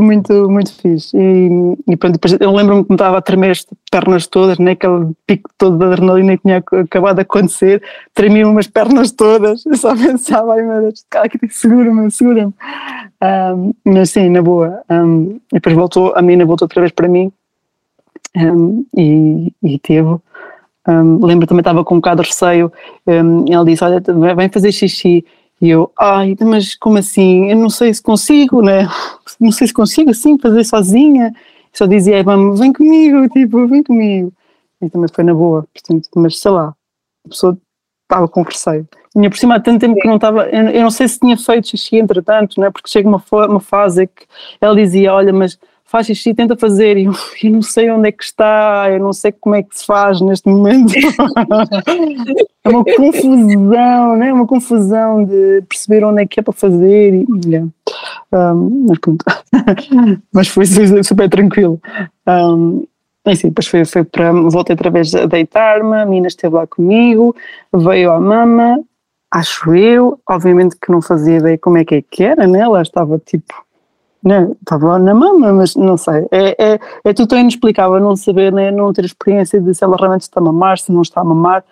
[0.01, 1.17] muito, muito fixe.
[1.17, 1.49] E,
[1.89, 4.73] e pronto, depois eu lembro-me que me estava a tremer as pernas todas, né?
[4.73, 7.83] aquele pico todo de adrenalina que tinha acabado de acontecer,
[8.15, 11.05] tremiam umas pernas todas, eu só pensava, ai meu Deus,
[11.51, 12.55] segura-me, segura-me.
[13.23, 14.83] Um, mas sim, na boa.
[14.91, 17.33] Um, e depois voltou, a menina voltou outra vez para mim
[18.37, 20.17] um, e, e teve.
[20.89, 22.73] Um, lembro também estava com um bocado de receio.
[23.07, 24.03] Um, ele disse: Olha,
[24.35, 25.25] vem fazer xixi.
[25.61, 27.49] E eu, ai, mas como assim?
[27.49, 28.89] Eu não sei se consigo, né?
[29.43, 31.35] Não sei se consigo assim fazer sozinha.
[31.73, 34.33] Só dizia, vamos, vem comigo, tipo, vem comigo.
[34.81, 36.75] E também foi na boa, portanto, mas sei lá,
[37.25, 37.57] a pessoa
[38.03, 38.87] estava com receio.
[39.13, 41.69] Tinha por cima há tanto tempo que não estava, eu não sei se tinha feito
[41.69, 42.71] xixi entretanto, né?
[42.71, 44.27] Porque chega uma, uma fase que
[44.61, 45.59] ela dizia, olha, mas
[45.93, 47.13] faz xixi, tenta fazer, e eu,
[47.43, 50.23] eu, não sei onde é que está, eu não sei como é que se faz
[50.23, 50.95] neste momento.
[52.65, 54.33] é uma confusão, né?
[54.33, 57.13] uma confusão de perceber onde é que é para fazer.
[57.13, 57.69] E, yeah.
[58.33, 58.99] um, mas,
[60.33, 60.65] mas foi
[61.05, 61.79] super tranquilo.
[62.27, 62.87] Um,
[63.37, 64.33] sim, depois foi, foi para.
[64.33, 67.37] Voltei outra vez a deitar-me, a menina esteve lá comigo,
[67.71, 68.81] veio à mama,
[69.31, 72.61] acho eu, obviamente que não fazia ideia como é que é que era, né?
[72.61, 73.53] Ela estava tipo
[74.23, 74.49] né?
[74.61, 76.27] Estava na mama, mas não sei.
[76.31, 78.71] É, é, é tudo tão inexplicável não saber, né?
[78.71, 81.65] não ter experiência de se ela realmente está a mamar, se não está a mamar.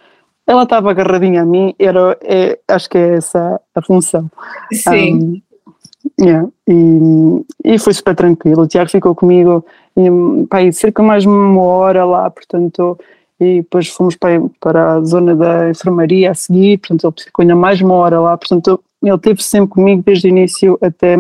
[0.47, 4.29] Ela estava agarradinha a mim, era, é, acho que é essa a função.
[4.73, 5.15] Sim.
[5.15, 8.63] Um, yeah, e, e foi super tranquilo.
[8.63, 9.65] O Tiago ficou comigo
[9.97, 12.99] e, pá, cerca mais uma hora lá, portanto,
[13.39, 17.55] e depois fomos para, para a zona da enfermaria a seguir, portanto, ele ficou ainda
[17.55, 21.17] mais uma hora lá, portanto, ele esteve sempre comigo desde o início até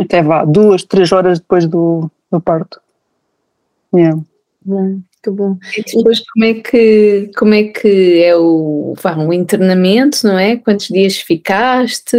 [0.00, 2.80] até vá, duas, três horas depois do, do parto.
[3.94, 4.20] Yeah.
[4.64, 5.56] Bom, que bom.
[5.76, 10.56] E depois como é que, como é, que é o, vá, o internamento, não é?
[10.56, 12.16] Quantos dias ficaste?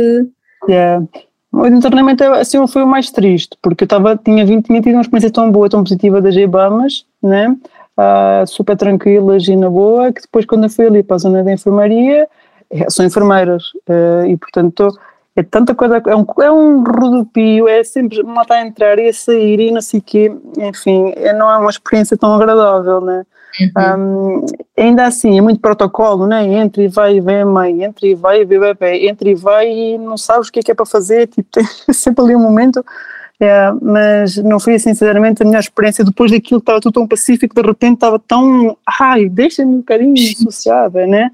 [0.70, 1.06] Yeah.
[1.52, 5.02] O internamento assim, foi o mais triste, porque eu tava, tinha, vindo, tinha tido uma
[5.02, 7.56] experiência tão boa, tão positiva das Ibamas, né?
[7.98, 11.44] Uh, super tranquilas e na boa, que depois quando eu fui ali para a zona
[11.44, 12.28] da enfermaria,
[12.70, 14.98] é, são enfermeiras, uh, e portanto
[15.36, 19.14] é tanta coisa, é um, é um rodopio, é sempre uma a entrar e a
[19.14, 23.26] sair e não sei o quê, enfim, é, não é uma experiência tão agradável, né?
[23.60, 24.42] Uhum.
[24.42, 24.46] Um,
[24.78, 26.46] ainda assim, é muito protocolo, né?
[26.46, 29.30] Entra e vai e vem a mãe, entra e vai e vem o bebê, entra
[29.30, 32.24] e vai e não sabes o que é que é para fazer, tipo, tem sempre
[32.24, 32.84] ali um momento
[33.38, 37.62] é, mas não foi sinceramente a minha experiência depois daquilo estava tudo tão pacífico, de
[37.62, 41.30] repente estava tão, ai, deixa-me um bocadinho associada, né?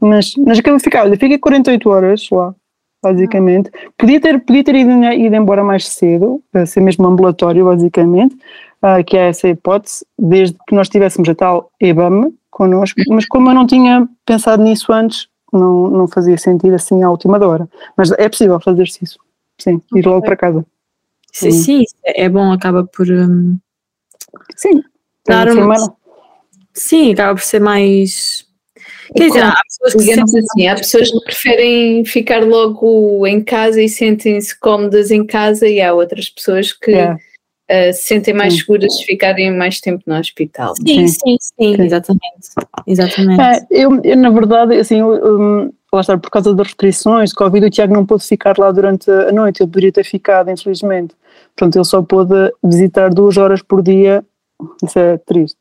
[0.00, 2.54] Mas, mas acabei de ficar, olha, fiquei 48 horas lá,
[3.02, 3.70] basicamente.
[3.98, 8.36] Podia ter, podia ter ido, ido embora mais cedo, ser mesmo ambulatório, basicamente,
[8.82, 13.50] uh, que é essa hipótese, desde que nós tivéssemos a tal EBAM connosco, mas como
[13.50, 17.68] eu não tinha pensado nisso antes, não, não fazia sentido assim à última hora.
[17.96, 19.18] Mas é possível fazer-se isso,
[19.58, 20.64] sim, ir logo para casa.
[21.32, 23.10] Sim, sim, é bom, acaba por.
[23.10, 23.58] Um,
[24.54, 24.82] sim,
[25.26, 25.72] dar um,
[26.74, 28.46] sim, acaba por ser mais.
[29.16, 33.82] Quer dizer, há pessoas que digamos assim, há pessoas que preferem ficar logo em casa
[33.82, 37.16] e sentem-se cómodas em casa, e há outras pessoas que yeah.
[37.70, 38.60] uh, se sentem mais sim.
[38.60, 40.74] seguras de ficarem mais tempo no hospital.
[40.76, 41.82] Sim, sim, sim, sim.
[41.82, 42.22] exatamente.
[42.86, 43.40] exatamente.
[43.40, 47.36] É, eu, eu, na verdade, assim, eu, um, lá está, por causa das restrições de
[47.36, 51.14] Covid, o Tiago não pôde ficar lá durante a noite, ele poderia ter ficado, infelizmente.
[51.54, 54.24] Portanto, ele só pôde visitar duas horas por dia,
[54.82, 55.58] isso é triste.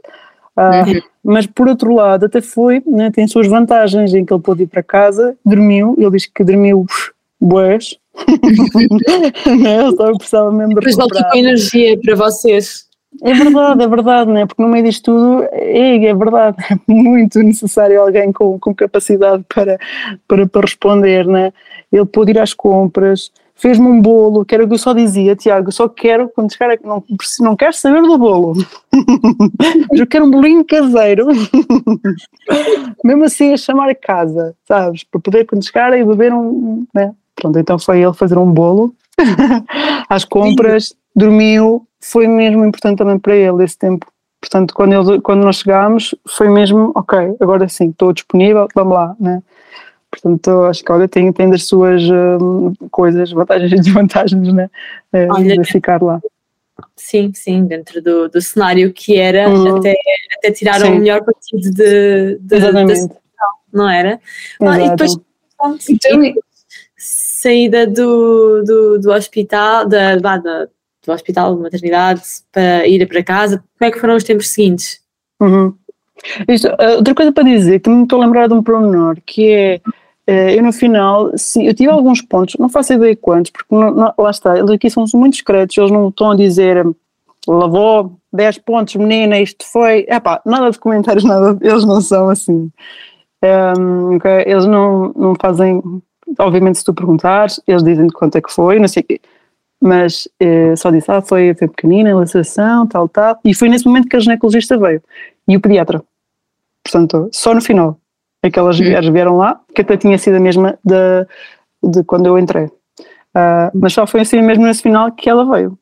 [0.57, 4.63] Uh, mas por outro lado, até foi, né, tem suas vantagens, em que ele pôde
[4.63, 6.85] ir para casa, dormiu, ele diz que dormiu
[7.39, 7.97] boés,
[9.61, 12.91] né, ele só precisava mesmo de Depois com energia para vocês.
[13.21, 14.45] É verdade, é verdade, né?
[14.45, 19.43] porque no meio disto tudo é, é verdade, é muito necessário alguém com, com capacidade
[19.53, 19.77] para,
[20.27, 21.27] para, para responder.
[21.27, 21.51] Né?
[21.91, 23.29] Ele pôde ir às compras,
[23.61, 26.75] fez-me um bolo, que era o que eu só dizia, Tiago, só quero, quando chegar
[26.83, 27.03] não,
[27.41, 28.53] não quero saber do bolo,
[29.93, 31.27] eu quero um bolinho caseiro,
[33.05, 37.13] mesmo assim a chamar a casa, sabes, para poder quando chegar e beber um, né?
[37.35, 38.95] Pronto, então foi ele fazer um bolo
[40.09, 44.07] às compras, dormiu, foi mesmo importante também para ele esse tempo.
[44.41, 49.15] Portanto, quando, ele, quando nós chegámos, foi mesmo, ok, agora sim, estou disponível, vamos lá,
[49.19, 49.43] né?
[50.21, 54.69] Portanto, acho que olha, tem, tem das suas hum, coisas, vantagens e desvantagens, né?
[55.11, 56.21] É, olha, de ficar lá.
[56.95, 59.77] Sim, sim, dentro do, do cenário que era, uhum.
[59.77, 59.95] até,
[60.37, 60.93] até tiraram sim.
[60.93, 63.07] o melhor partido de, de, Exatamente.
[63.07, 63.21] Da
[63.73, 64.19] não era?
[64.61, 65.17] Ah, e depois,
[65.89, 66.33] então,
[66.97, 73.63] saída do, do, do hospital, da, da, do hospital, de maternidade, para ir para casa,
[73.77, 75.01] como é que foram os tempos seguintes?
[75.39, 75.73] Uhum.
[76.47, 79.49] Isto, uh, outra coisa para dizer, que me estou a lembrar de um pormenor, que
[79.51, 79.81] é,
[80.31, 84.13] eu no final, sim, eu tive alguns pontos, não faço ideia quantos, porque não, não,
[84.17, 86.85] lá está, eles aqui são muito discretos, eles não estão a dizer,
[87.47, 92.71] lavou 10 pontos, menina, isto foi, epá, nada de comentários, nada, eles não são assim.
[93.43, 94.43] Um, okay?
[94.45, 95.81] Eles não, não fazem,
[96.37, 99.21] obviamente se tu perguntares, eles dizem de quanto é que foi, não sei o quê.
[99.83, 104.07] Mas eh, só disse, ah, foi, foi pequenina, laceração, tal, tal, e foi nesse momento
[104.07, 105.01] que a ginecologista veio,
[105.47, 106.03] e o pediatra,
[106.83, 107.97] portanto, só no final,
[108.43, 111.27] aquelas é mulheres vieram lá, que até tinha sido a mesma de,
[111.83, 115.77] de quando eu entrei, uh, mas só foi assim mesmo nesse final que ela veio.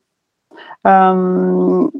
[0.86, 1.90] Um,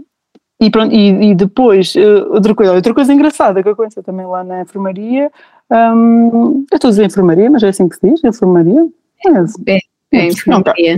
[0.61, 4.45] e, pronto, e, e depois, uh, outra, coisa, outra coisa engraçada que aconteceu também lá
[4.45, 5.31] na enfermaria,
[5.71, 8.87] um, eu estou a dizer enfermaria, mas é assim que se diz, enfermaria?
[9.25, 9.79] É, é,
[10.13, 10.97] é enfermaria.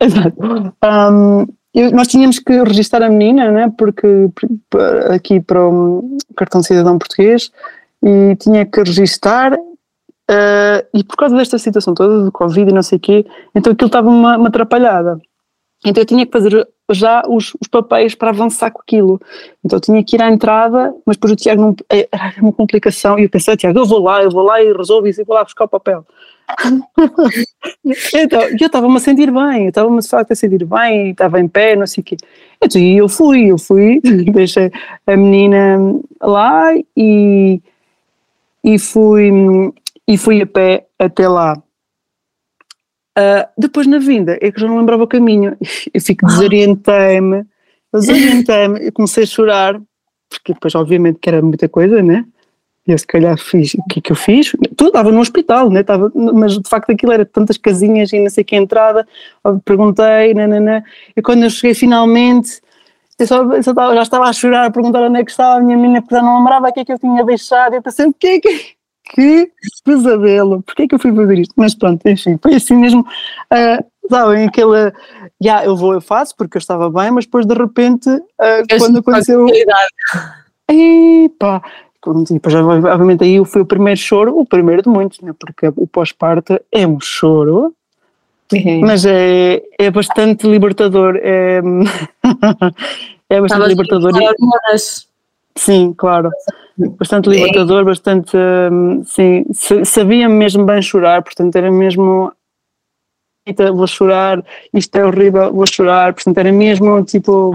[0.00, 0.36] Exato.
[0.84, 4.28] Um, eu, nós tínhamos que registrar a menina, né, porque
[5.10, 7.52] aqui para o cartão de cidadão português,
[8.02, 12.82] e tinha que registar, uh, e por causa desta situação toda, do Covid e não
[12.82, 15.20] sei o quê, então aquilo estava uma, uma atrapalhada.
[15.84, 19.20] Então eu tinha que fazer já os, os, papéis para avançar com aquilo.
[19.64, 23.18] Então eu tinha que ir à entrada, mas depois o Tiago não, era uma complicação,
[23.18, 25.36] e eu pensei, Tiago, eu vou lá, eu vou lá e resolvo isso, e vou
[25.36, 26.04] lá buscar o papel.
[28.14, 31.48] então, eu estava-me a sentir bem, eu estava-me de facto a sentir bem, estava em
[31.48, 32.16] pé, não sei o quê.
[32.62, 34.00] Então, e eu fui, eu fui,
[34.32, 34.70] deixei
[35.06, 35.78] a menina
[36.20, 37.62] lá e,
[38.64, 39.30] e, fui,
[40.06, 41.54] e fui a pé até lá.
[43.18, 45.56] Uh, depois na vinda, é que já não lembrava o caminho,
[45.92, 47.44] eu fico desorientei-me,
[47.92, 49.80] desorientei-me, eu comecei a chorar,
[50.28, 52.24] porque depois obviamente que era muita coisa, né?
[52.86, 54.52] eu se calhar fiz, o que é que eu fiz?
[54.76, 55.80] Tudo estava no hospital, né?
[55.80, 59.06] estava, mas de facto aquilo era tantas casinhas e não sei que entrada,
[59.64, 60.84] perguntei, nanana,
[61.16, 62.60] e quando eu cheguei finalmente,
[63.22, 65.58] eu só, eu só estava, já estava a chorar, a perguntar onde é que estava
[65.58, 67.82] a minha menina, porque já não lembrava o que é que eu tinha deixado, eu
[67.82, 69.52] pensei, o que é que, que
[69.84, 71.54] pesadelo, porque é que eu fui fazer isto?
[71.56, 74.92] Mas pronto, enfim, foi assim mesmo, uh, sabem, aquela,
[75.40, 78.78] já, yeah, eu vou, eu faço, porque eu estava bem, mas depois de repente, uh,
[78.78, 79.46] quando aconteceu...
[80.68, 81.60] Epá,
[82.06, 85.34] e depois, obviamente, aí foi o primeiro choro, o primeiro de muitos, né?
[85.38, 87.74] porque o pós-parto é um choro
[88.52, 88.78] É.
[88.80, 91.16] Mas é, é bastante libertador.
[91.22, 91.60] É,
[93.30, 94.12] é bastante libertador.
[95.56, 96.30] Sim, claro.
[96.98, 98.36] Bastante libertador, bastante.
[98.36, 99.44] Hum, sim,
[99.84, 102.32] sabia mesmo bem chorar, portanto era mesmo.
[103.74, 107.54] Vou chorar, isto é horrível, vou chorar, portanto era mesmo tipo.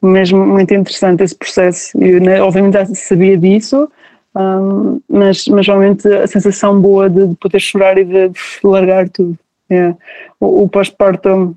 [0.00, 1.98] Mesmo muito interessante esse processo.
[2.00, 3.90] Eu, né, obviamente sabia disso,
[4.34, 9.08] um, mas, mas realmente a sensação boa de, de poder chorar e de, de largar
[9.08, 9.36] tudo.
[9.70, 9.96] Yeah.
[10.40, 11.56] O, o pós-parto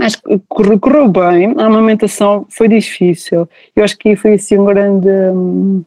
[0.00, 3.48] acho que correu, correu, bem, a amamentação foi difícil.
[3.74, 5.08] Eu acho que foi assim um grande.
[5.08, 5.84] Um,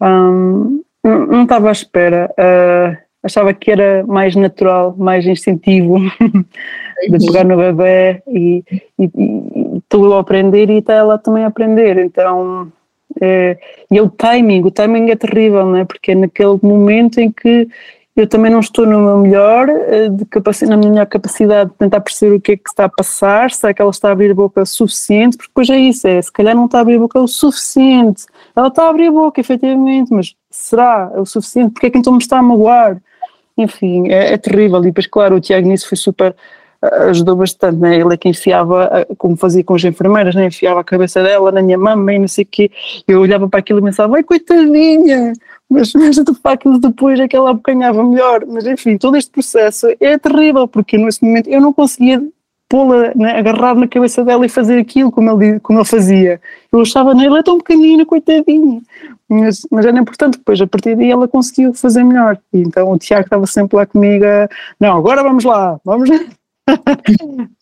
[0.00, 2.32] um, não estava à espera.
[2.38, 5.98] Uh, achava que era mais natural, mais instintivo
[7.08, 8.64] de pegar no bebê e,
[8.98, 11.98] e, e aprender e está ela também a aprender.
[11.98, 12.72] Então,
[13.20, 13.58] é,
[13.90, 15.84] e o timing, o timing é terrível, não é?
[15.84, 17.68] Porque é naquele momento em que
[18.14, 20.08] eu também não estou no meu melhor, eh,
[20.66, 23.72] na minha capacidade de tentar perceber o que é que está a passar, se é
[23.72, 26.30] que ela está a abrir a boca o suficiente, porque depois é isso, é, se
[26.30, 28.26] calhar não está a abrir a boca o suficiente.
[28.54, 31.72] Ela está a abrir a boca, efetivamente, mas será o suficiente?
[31.72, 33.00] Porque é que então me está a magoar?
[33.56, 34.80] Enfim, é, é terrível.
[34.80, 36.34] E depois, claro, o Tiago nisso foi super
[36.82, 37.96] ajudou bastante, né?
[38.00, 40.46] ele é que enfiava, como fazia com as enfermeiras, né?
[40.46, 42.70] enfiava a cabeça dela na minha mama e não sei o quê,
[43.06, 45.32] eu olhava para aquilo e pensava, ai coitadinha,
[45.72, 49.86] mas, mas de facto depois é que ela abocanhava melhor, mas enfim, todo este processo
[49.98, 52.22] é terrível, porque nesse momento eu não conseguia
[52.68, 56.40] pô-la, né, agarrar na cabeça dela e fazer aquilo como ele, como ele fazia.
[56.72, 58.80] Eu achava, nele é tão pequenina, coitadinha.
[59.28, 62.38] Mas, mas era importante, depois a partir daí ela conseguiu fazer melhor.
[62.52, 64.24] E então o Tiago estava sempre lá comigo,
[64.80, 66.08] não, agora vamos lá, vamos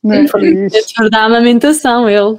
[0.03, 2.37] não é verdade a amamentação, ele.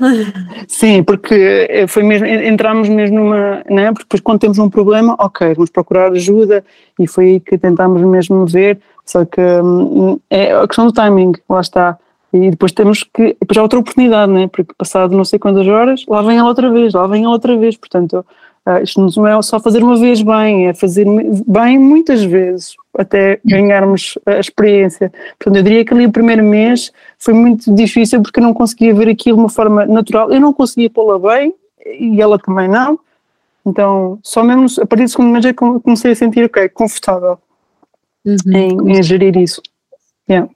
[0.67, 3.91] Sim, porque eh, foi mesmo, entramos mesmo numa, né?
[3.91, 6.63] Porque depois quando temos um problema, ok, vamos procurar ajuda
[6.99, 11.33] e foi aí que tentámos mesmo ver, só que hum, é a questão do timing,
[11.49, 11.97] lá está.
[12.33, 14.47] E depois temos que, depois há outra oportunidade, né?
[14.47, 17.57] Porque passado não sei quantas horas, lá vem ela outra vez, lá vem ela outra
[17.57, 18.25] vez, portanto
[18.67, 21.05] Uh, isto não é só fazer uma vez bem, é fazer
[21.47, 25.11] bem muitas vezes até ganharmos a experiência.
[25.39, 28.93] Portanto, eu diria que ali o primeiro mês foi muito difícil porque eu não conseguia
[28.93, 30.31] ver aquilo de uma forma natural.
[30.31, 31.55] Eu não conseguia pô-la bem
[31.85, 32.99] e ela também não.
[33.65, 37.39] Então, só mesmo a partir do segundo mês é que comecei a sentir, ok, confortável
[38.25, 38.35] uhum.
[38.53, 39.61] em, em, gerir isso.
[40.29, 40.49] Yeah.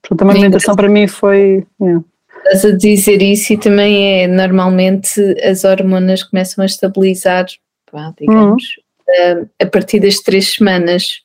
[0.00, 1.66] Portanto, a alimentação para mim foi.
[1.80, 2.04] Yeah.
[2.46, 7.46] Estás a dizer isso e também é normalmente as hormonas começam a estabilizar,
[7.90, 8.62] pá, digamos,
[9.08, 9.48] uhum.
[9.60, 11.22] a, a partir das três semanas.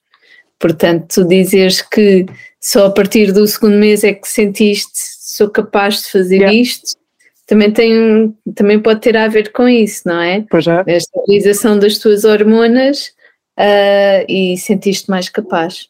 [0.58, 2.26] Portanto, tu dizes que
[2.60, 6.54] só a partir do segundo mês é que sentiste sou capaz de fazer yeah.
[6.54, 6.98] isto,
[7.48, 10.46] também, tem, também pode ter a ver com isso, não é?
[10.50, 10.84] Pois é.
[10.88, 13.08] A estabilização das tuas hormonas
[13.58, 15.90] uh, e sentiste mais capaz.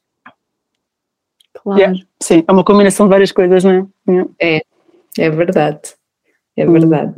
[1.54, 1.80] Claro.
[1.80, 2.00] Yeah.
[2.22, 4.12] Sim, é uma combinação de várias coisas, não é?
[4.12, 4.30] Yeah.
[4.40, 4.62] É.
[5.18, 5.82] É verdade,
[6.57, 6.74] é hum.
[6.74, 7.14] verdade.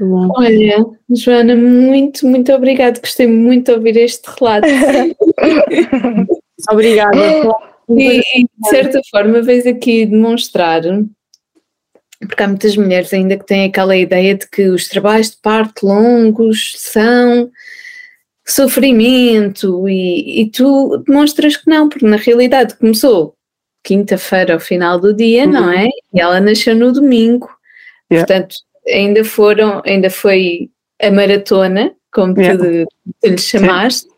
[0.00, 0.28] Hum.
[0.36, 2.98] Olha, Joana, muito, muito obrigada.
[2.98, 4.66] Gostei muito de ouvir este relato.
[6.70, 7.18] Obrigada.
[7.88, 10.82] E, e, de certa forma, vês aqui demonstrar,
[12.20, 15.86] porque há muitas mulheres ainda que têm aquela ideia de que os trabalhos de parto
[15.86, 17.50] longos são
[18.46, 23.34] sofrimento, e, e tu demonstras que não, porque na realidade começou
[23.82, 25.52] quinta-feira ao final do dia, uhum.
[25.52, 25.88] não é?
[26.14, 27.48] E ela nasceu no domingo.
[28.10, 28.26] Yeah.
[28.26, 28.56] Portanto,
[28.88, 30.70] ainda foram, ainda foi
[31.00, 32.58] a maratona, como yeah.
[32.58, 32.86] tu,
[33.20, 34.14] tu lhe chamaste, Sim.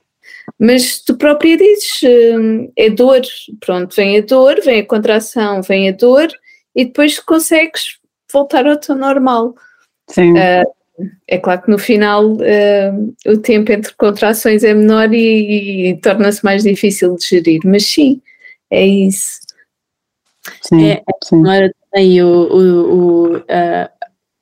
[0.59, 3.23] mas tu própria dizes, hum, é dor,
[3.61, 6.29] pronto, vem a dor, vem a contração, vem a dor
[6.75, 7.99] e depois consegues
[8.33, 9.55] voltar ao teu normal.
[10.11, 10.33] Sim.
[10.33, 10.65] Uh,
[11.27, 16.45] é claro que no final uh, o tempo entre contrações é menor e, e torna-se
[16.45, 18.21] mais difícil de gerir, mas sim,
[18.71, 19.44] é isso.
[20.63, 21.43] Sim, é, sim.
[21.43, 23.89] Não era aí o, o, o uh,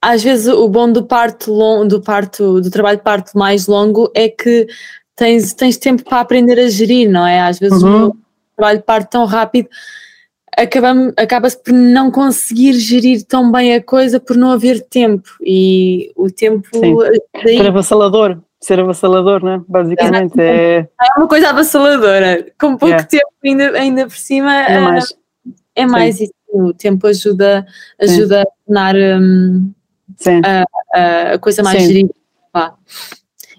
[0.01, 4.11] às vezes o bom do parto long, do parto do trabalho de parto mais longo
[4.15, 4.67] é que
[5.15, 7.41] tens, tens tempo para aprender a gerir, não é?
[7.41, 8.09] Às vezes uhum.
[8.09, 8.17] o
[8.57, 9.69] trabalho de parto tão rápido
[11.17, 16.31] acaba-se por não conseguir gerir tão bem a coisa por não haver tempo e o
[16.31, 16.69] tempo
[17.43, 17.57] daí...
[17.57, 19.61] ser avassalador ser avassalador, né?
[19.67, 20.79] basicamente é...
[20.79, 23.05] é uma coisa avassaladora com pouco yeah.
[23.05, 25.22] tempo ainda, ainda por cima é mais.
[25.75, 26.25] É mais Sim.
[26.25, 27.67] isso, o tempo ajuda,
[28.01, 29.73] ajuda a tornar um,
[30.45, 32.13] a, a, coisa mais gerida.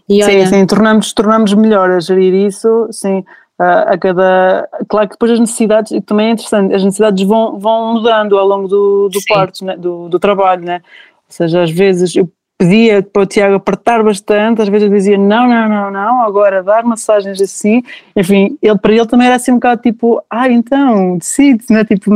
[0.07, 3.23] E sim, olha, sim, tornamos, tornamos melhor a gerir isso, sim,
[3.57, 4.69] a, a cada.
[4.87, 8.45] Claro que depois as necessidades, e também é interessante, as necessidades vão, vão mudando ao
[8.45, 10.81] longo do, do parto, né, do, do trabalho, né?
[11.27, 15.47] Ou seja, às vezes eu pedia para o Tiago apertar bastante, às vezes dizia não,
[15.47, 17.83] não, não, não, agora dar massagens assim,
[18.15, 21.83] enfim, ele, para ele também era assim um bocado tipo, ah, então, decide, né?
[21.83, 22.11] tipo,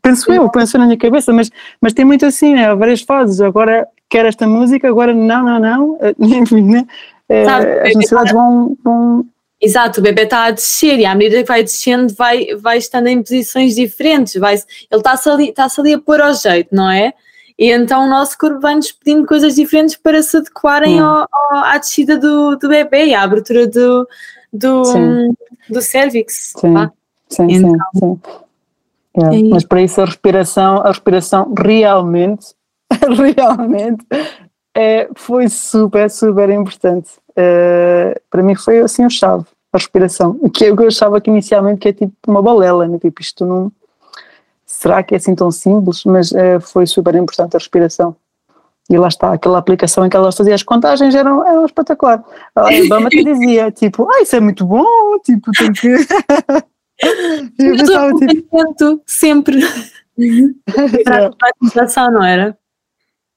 [0.00, 1.50] penso eu, penso na minha cabeça, mas,
[1.80, 2.74] mas tem muito assim, né?
[2.74, 6.86] várias fases, agora quero esta música, agora não, não, não, enfim, né?
[7.28, 9.24] É, as necessidades vão, vão
[9.62, 13.06] Exato, o bebê está a descer e à medida que vai descendo vai, vai estando
[13.06, 17.14] em posições diferentes, vai, ele está-se ali, está ali a pôr ao jeito, não é?
[17.62, 21.06] E então o nosso corpo vai-nos pedindo coisas diferentes para se adequarem hum.
[21.06, 24.08] ao, ao, à descida do, do bebê e à abertura do,
[24.52, 24.82] do,
[25.70, 26.54] do cervix.
[26.56, 26.74] Sim,
[27.28, 28.00] sim, então, sim.
[28.00, 28.20] sim.
[29.14, 29.48] É.
[29.48, 32.46] Mas para isso a respiração, a respiração realmente,
[33.36, 34.04] realmente
[34.74, 37.12] é, foi super, super importante.
[37.30, 40.36] Uh, para mim foi assim o chave, a respiração.
[40.40, 42.98] O que eu achava que inicialmente que é tipo uma balela, né?
[42.98, 43.70] tipo isto não
[44.82, 46.04] será que é assim tão simples?
[46.04, 48.16] Mas uh, foi super importante a respiração.
[48.90, 52.22] E lá está, aquela aplicação em que ela fazia as contagens eram, eram espetacular.
[52.54, 55.88] A Obama te dizia, tipo, ah, isso é muito bom, tipo, tem que...
[57.58, 59.02] eu pensava, tipo...
[59.06, 59.60] sempre.
[61.04, 62.58] Para a meditação, não era?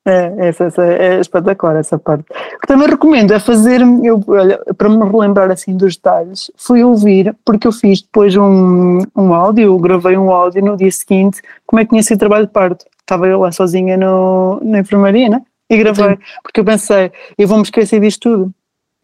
[0.08, 2.26] É, essa, essa, é espetacular essa parte.
[2.32, 6.84] O que também recomendo é fazer, eu, olha, para me relembrar assim dos detalhes, fui
[6.84, 11.80] ouvir, porque eu fiz depois um, um áudio, gravei um áudio no dia seguinte, como
[11.80, 12.86] é que tinha sido o trabalho de parto.
[12.99, 15.41] Estava eu lá sozinha no, na enfermaria, né?
[15.70, 16.22] E gravei, Sim.
[16.43, 18.53] porque eu pensei, eu vou-me esquecer disto tudo.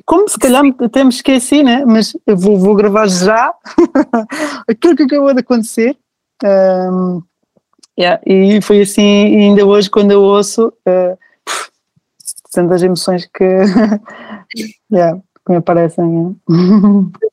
[0.06, 1.84] Como se calhar até me esqueci, né?
[1.86, 3.54] Mas eu vou, vou gravar já
[4.68, 5.98] aquilo que acabou de acontecer.
[6.44, 7.22] Um,
[8.02, 11.18] Yeah, e foi assim, e ainda hoje quando eu ouço, uh,
[12.52, 13.44] tantas emoções que,
[14.92, 16.36] yeah, que me aparecem.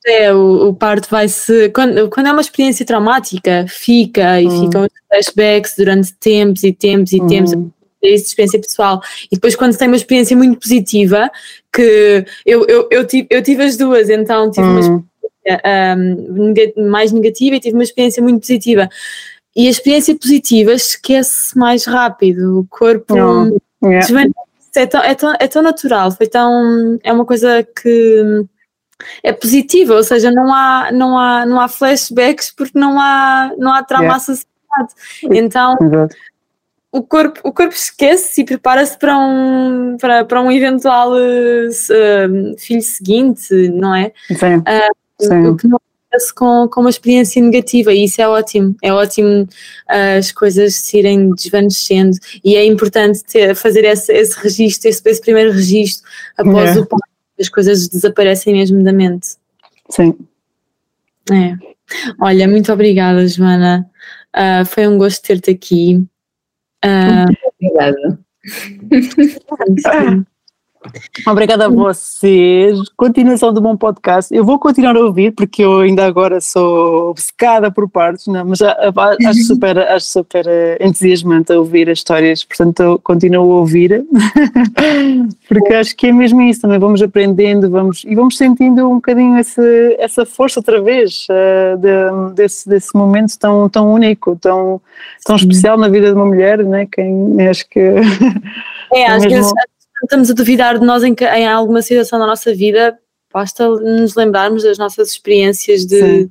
[0.05, 4.61] É, o, o parto vai-se, quando, quando é uma experiência traumática, fica e hum.
[4.61, 7.27] ficam os flashbacks durante tempos e tempos e hum.
[7.27, 7.53] tempos
[8.01, 9.01] é isso de experiência pessoal.
[9.25, 11.29] E depois, quando tem uma experiência muito positiva,
[11.73, 14.71] que eu, eu, eu, tive, eu tive as duas, então tive hum.
[14.71, 15.07] uma experiência
[16.77, 18.87] um, mais negativa e tive uma experiência muito positiva.
[19.55, 23.15] E a experiência positiva esquece mais rápido, o corpo
[23.83, 24.29] yeah.
[24.75, 26.99] é, tão, é, tão, é tão natural, foi tão.
[27.03, 28.45] É uma coisa que
[29.23, 33.73] é positiva, ou seja, não há, não há, não há flashbacks porque não há, não
[33.73, 34.17] há trauma yeah.
[34.17, 34.49] associado.
[35.31, 35.77] Então
[36.91, 42.81] o corpo, o corpo esquece e prepara-se para um, para, para um eventual uh, filho
[42.81, 44.11] seguinte, não é?
[44.27, 44.57] Sim.
[44.57, 45.47] Uh, Sim.
[45.47, 45.79] O que não
[46.35, 48.75] com, com uma experiência negativa e isso é ótimo.
[48.81, 54.39] É ótimo uh, as coisas se irem desvanecendo e é importante ter, fazer esse, esse
[54.39, 56.07] registro, esse, esse primeiro registro
[56.37, 56.79] após é.
[56.79, 57.09] o parto.
[57.39, 59.37] As coisas desaparecem mesmo da mente.
[59.89, 60.13] Sim.
[61.31, 61.55] É.
[62.19, 63.89] Olha, muito obrigada, Joana.
[64.35, 66.03] Uh, foi um gosto ter-te aqui.
[66.83, 68.19] Uh, obrigada.
[71.27, 72.77] Obrigada a vocês.
[72.95, 74.33] Continuação do bom podcast.
[74.33, 78.61] Eu vou continuar a ouvir, porque eu ainda agora sou obcecada por partes, não, mas
[78.61, 84.05] acho super, acho super eh, entusiasmante a ouvir as histórias, portanto eu continuo a ouvir,
[85.49, 86.79] porque acho que é mesmo isso também.
[86.79, 89.63] Vamos aprendendo vamos, e vamos sentindo um bocadinho essa,
[89.97, 94.81] essa força outra vez uh, de, desse, desse momento tão, tão único, tão,
[95.25, 96.87] tão especial na vida de uma mulher, né?
[96.89, 97.79] Quem acho que.
[98.93, 99.29] É, às mesmo...
[99.29, 99.53] vezes
[100.03, 102.97] estamos a duvidar de nós em, em alguma situação da nossa vida,
[103.33, 106.29] basta nos lembrarmos das nossas experiências de,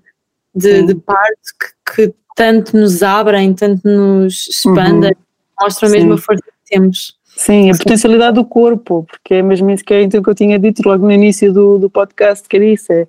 [0.54, 0.86] de, Sim.
[0.86, 5.64] de, parto que, que, tanto nos abrem, tanto nos expandem, uhum.
[5.64, 7.16] mostram mesmo a força que temos.
[7.36, 10.58] Sim, a potencialidade do corpo, porque é mesmo isso que, é, então, que eu tinha
[10.58, 13.06] dito logo no início do, do podcast, que era isso, é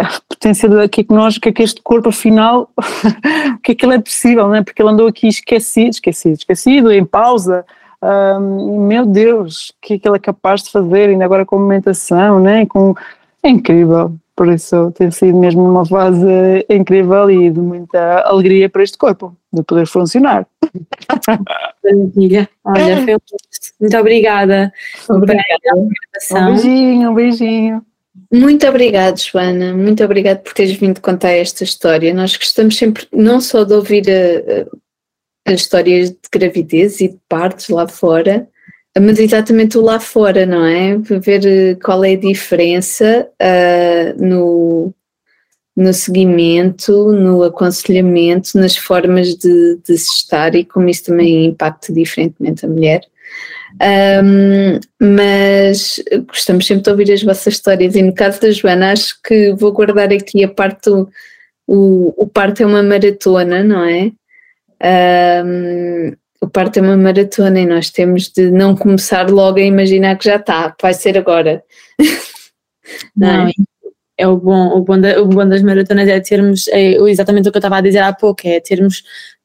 [0.00, 2.68] a potencialidade, que é que nós, que é que este corpo afinal,
[3.62, 4.62] que é que ele é possível, não é?
[4.62, 7.64] Porque ele andou aqui esquecido, esquecido, esquecido, em pausa,
[8.04, 11.56] um, meu Deus, o que é que ele é capaz de fazer, ainda agora com
[11.56, 12.66] alimentação, né?
[12.66, 12.94] com,
[13.42, 18.82] é incrível, por isso tem sido mesmo uma fase incrível e de muita alegria para
[18.82, 20.46] este corpo, de poder funcionar.
[22.64, 23.16] Olha, foi
[23.80, 24.72] muito obrigada.
[25.08, 25.76] obrigada.
[26.32, 27.82] Um beijinho, um beijinho.
[28.32, 29.72] Muito obrigada, Joana.
[29.72, 32.12] Muito obrigada por teres vindo contar esta história.
[32.12, 34.66] Nós gostamos sempre não só de ouvir a,
[35.44, 38.48] as histórias de gravidez e de partos lá fora,
[38.98, 40.96] mas exatamente o lá fora, não é?
[40.98, 44.94] Ver eh, qual é a diferença uh, no,
[45.76, 51.92] no seguimento, no aconselhamento, nas formas de, de se estar e como isso também impacta
[51.92, 53.02] diferentemente a mulher.
[54.22, 59.20] Um, mas gostamos sempre de ouvir as vossas histórias e no caso da Joana acho
[59.20, 61.10] que vou guardar aqui a parte do
[61.66, 64.12] o, o parto é uma maratona, não é?
[64.82, 70.16] Um, o parto é uma maratona e nós temos de não começar logo a imaginar
[70.18, 71.62] que já está, vai ser agora.
[73.16, 73.52] não, é?
[74.18, 77.52] é o bom, o bom, da, o bom das maratonas é termos é exatamente o
[77.52, 79.02] que eu estava a dizer há pouco, é termos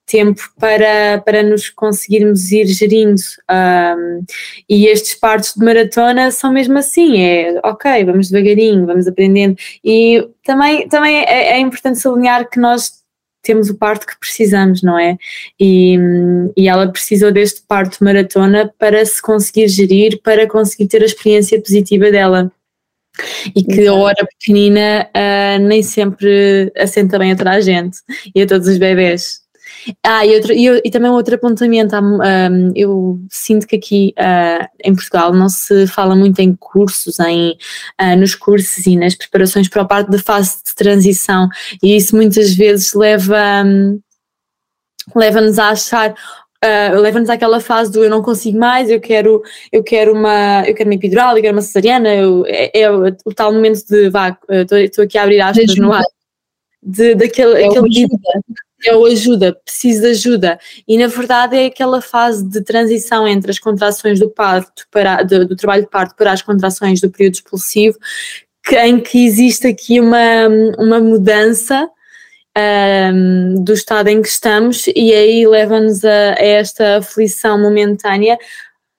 [0.10, 3.22] tempo para, para nos conseguirmos ir gerindo.
[3.50, 4.26] Um,
[4.68, 9.56] e estes partos de maratona são mesmo assim: é ok, vamos devagarinho, vamos aprendendo.
[9.84, 12.99] E também, também é, é importante sublinhar que nós
[13.42, 15.18] temos o parto que precisamos, não é?
[15.60, 15.98] E,
[16.56, 21.60] e ela precisou deste parto maratona para se conseguir gerir, para conseguir ter a experiência
[21.62, 22.52] positiva dela.
[23.56, 27.98] E que a hora pequenina uh, nem sempre assenta bem a toda a gente
[28.34, 29.42] e a todos os bebés.
[30.04, 34.94] Ah, e, outro, e, e também outro apontamento, um, eu sinto que aqui uh, em
[34.94, 37.52] Portugal não se fala muito em cursos, em,
[38.02, 41.48] uh, nos cursos e nas preparações para a parte da fase de transição,
[41.82, 44.00] e isso muitas vezes leva, um,
[45.16, 46.14] leva-nos a achar
[46.62, 50.76] Uh, leva-nos àquela fase do eu não consigo mais, eu quero, eu quero uma, eu
[50.76, 54.10] quero uma epidural, eu quero uma cesariana, eu, é, é, o, o, tal momento de
[54.10, 54.38] vá,
[54.68, 56.04] estou aqui a abrir aspas no ar,
[56.84, 58.08] de, daquele, é aquele,
[58.86, 60.60] é o ajuda, preciso de ajuda.
[60.88, 65.48] E na verdade é aquela fase de transição entre as contrações do parto para do,
[65.48, 67.98] do trabalho de parto para as contrações do período expulsivo,
[68.64, 71.90] que, em que existe aqui uma, uma mudança
[72.58, 78.38] um, do estado em que estamos e aí leva-nos a, a, esta aflição momentânea.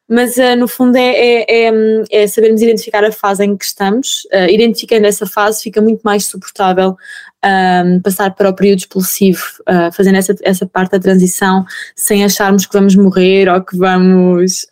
[0.08, 1.72] Mas uh, no fundo é, é, é,
[2.10, 4.24] é, sabermos identificar a fase em que estamos.
[4.32, 6.96] Uh, identificando essa fase, fica muito mais suportável
[7.44, 11.64] um, passar para o período expulsivo, uh, fazendo essa, essa parte da transição
[11.96, 14.66] sem acharmos que vamos morrer ou que vamos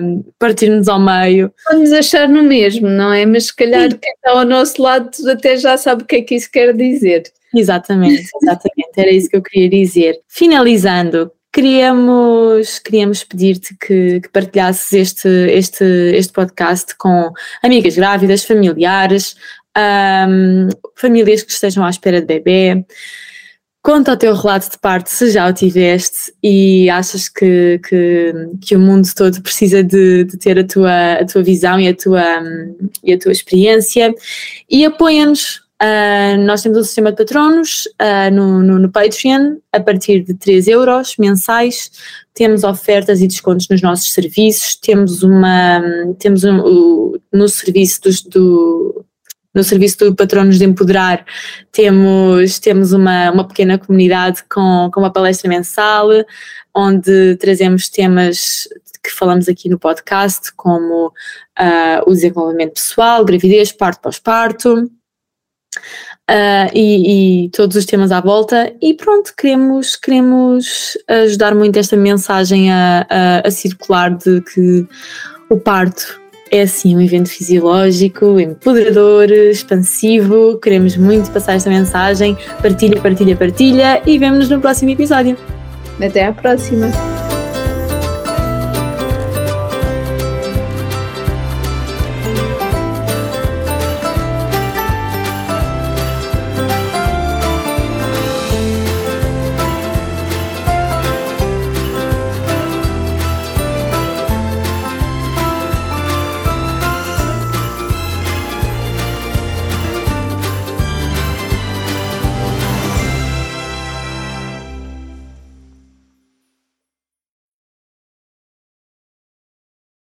[0.00, 1.52] um, partir-nos ao meio.
[1.70, 3.26] Vamos achar no mesmo, não é?
[3.26, 3.98] Mas se calhar Sim.
[4.00, 7.24] quem está ao nosso lado até já sabe o que é que isso quer dizer.
[7.54, 10.20] Exatamente, exatamente, era isso que eu queria dizer.
[10.28, 19.36] Finalizando, queríamos, queríamos pedir-te que, que, partilhasses este, este, este podcast com amigas grávidas, familiares,
[19.76, 22.84] um, famílias que estejam à espera de bebê.
[23.82, 28.74] Conta o teu relato de parto se já o tiveste e achas que, que, que
[28.74, 32.42] o mundo todo precisa de, de, ter a tua, a tua visão e a tua,
[33.04, 34.12] e a tua experiência
[34.68, 35.64] e apoia-nos.
[35.80, 40.32] Uh, nós temos um sistema de patronos uh, no, no, no, Patreon a partir de
[40.32, 41.92] 3 euros mensais.
[42.32, 44.74] Temos ofertas e descontos nos nossos serviços.
[44.74, 45.82] Temos uma
[46.18, 49.05] temos um, um no serviço dos, do,
[49.56, 51.24] no serviço do Patronos de Empoderar
[51.72, 56.08] temos, temos uma, uma pequena comunidade com, com uma palestra mensal,
[56.74, 58.68] onde trazemos temas
[59.02, 64.90] que falamos aqui no podcast, como uh, o desenvolvimento pessoal, gravidez, parto pós-parto.
[66.28, 71.96] Uh, e, e, todos os temas à volta e pronto, queremos, queremos ajudar muito esta
[71.96, 74.86] mensagem a, a, a circular de que
[75.48, 76.20] o parto
[76.56, 80.58] é assim um evento fisiológico, empoderador, expansivo.
[80.58, 82.36] Queremos muito passar esta mensagem.
[82.60, 85.36] Partilha, partilha, partilha e vemo-nos no próximo episódio.
[86.00, 87.15] Até à próxima!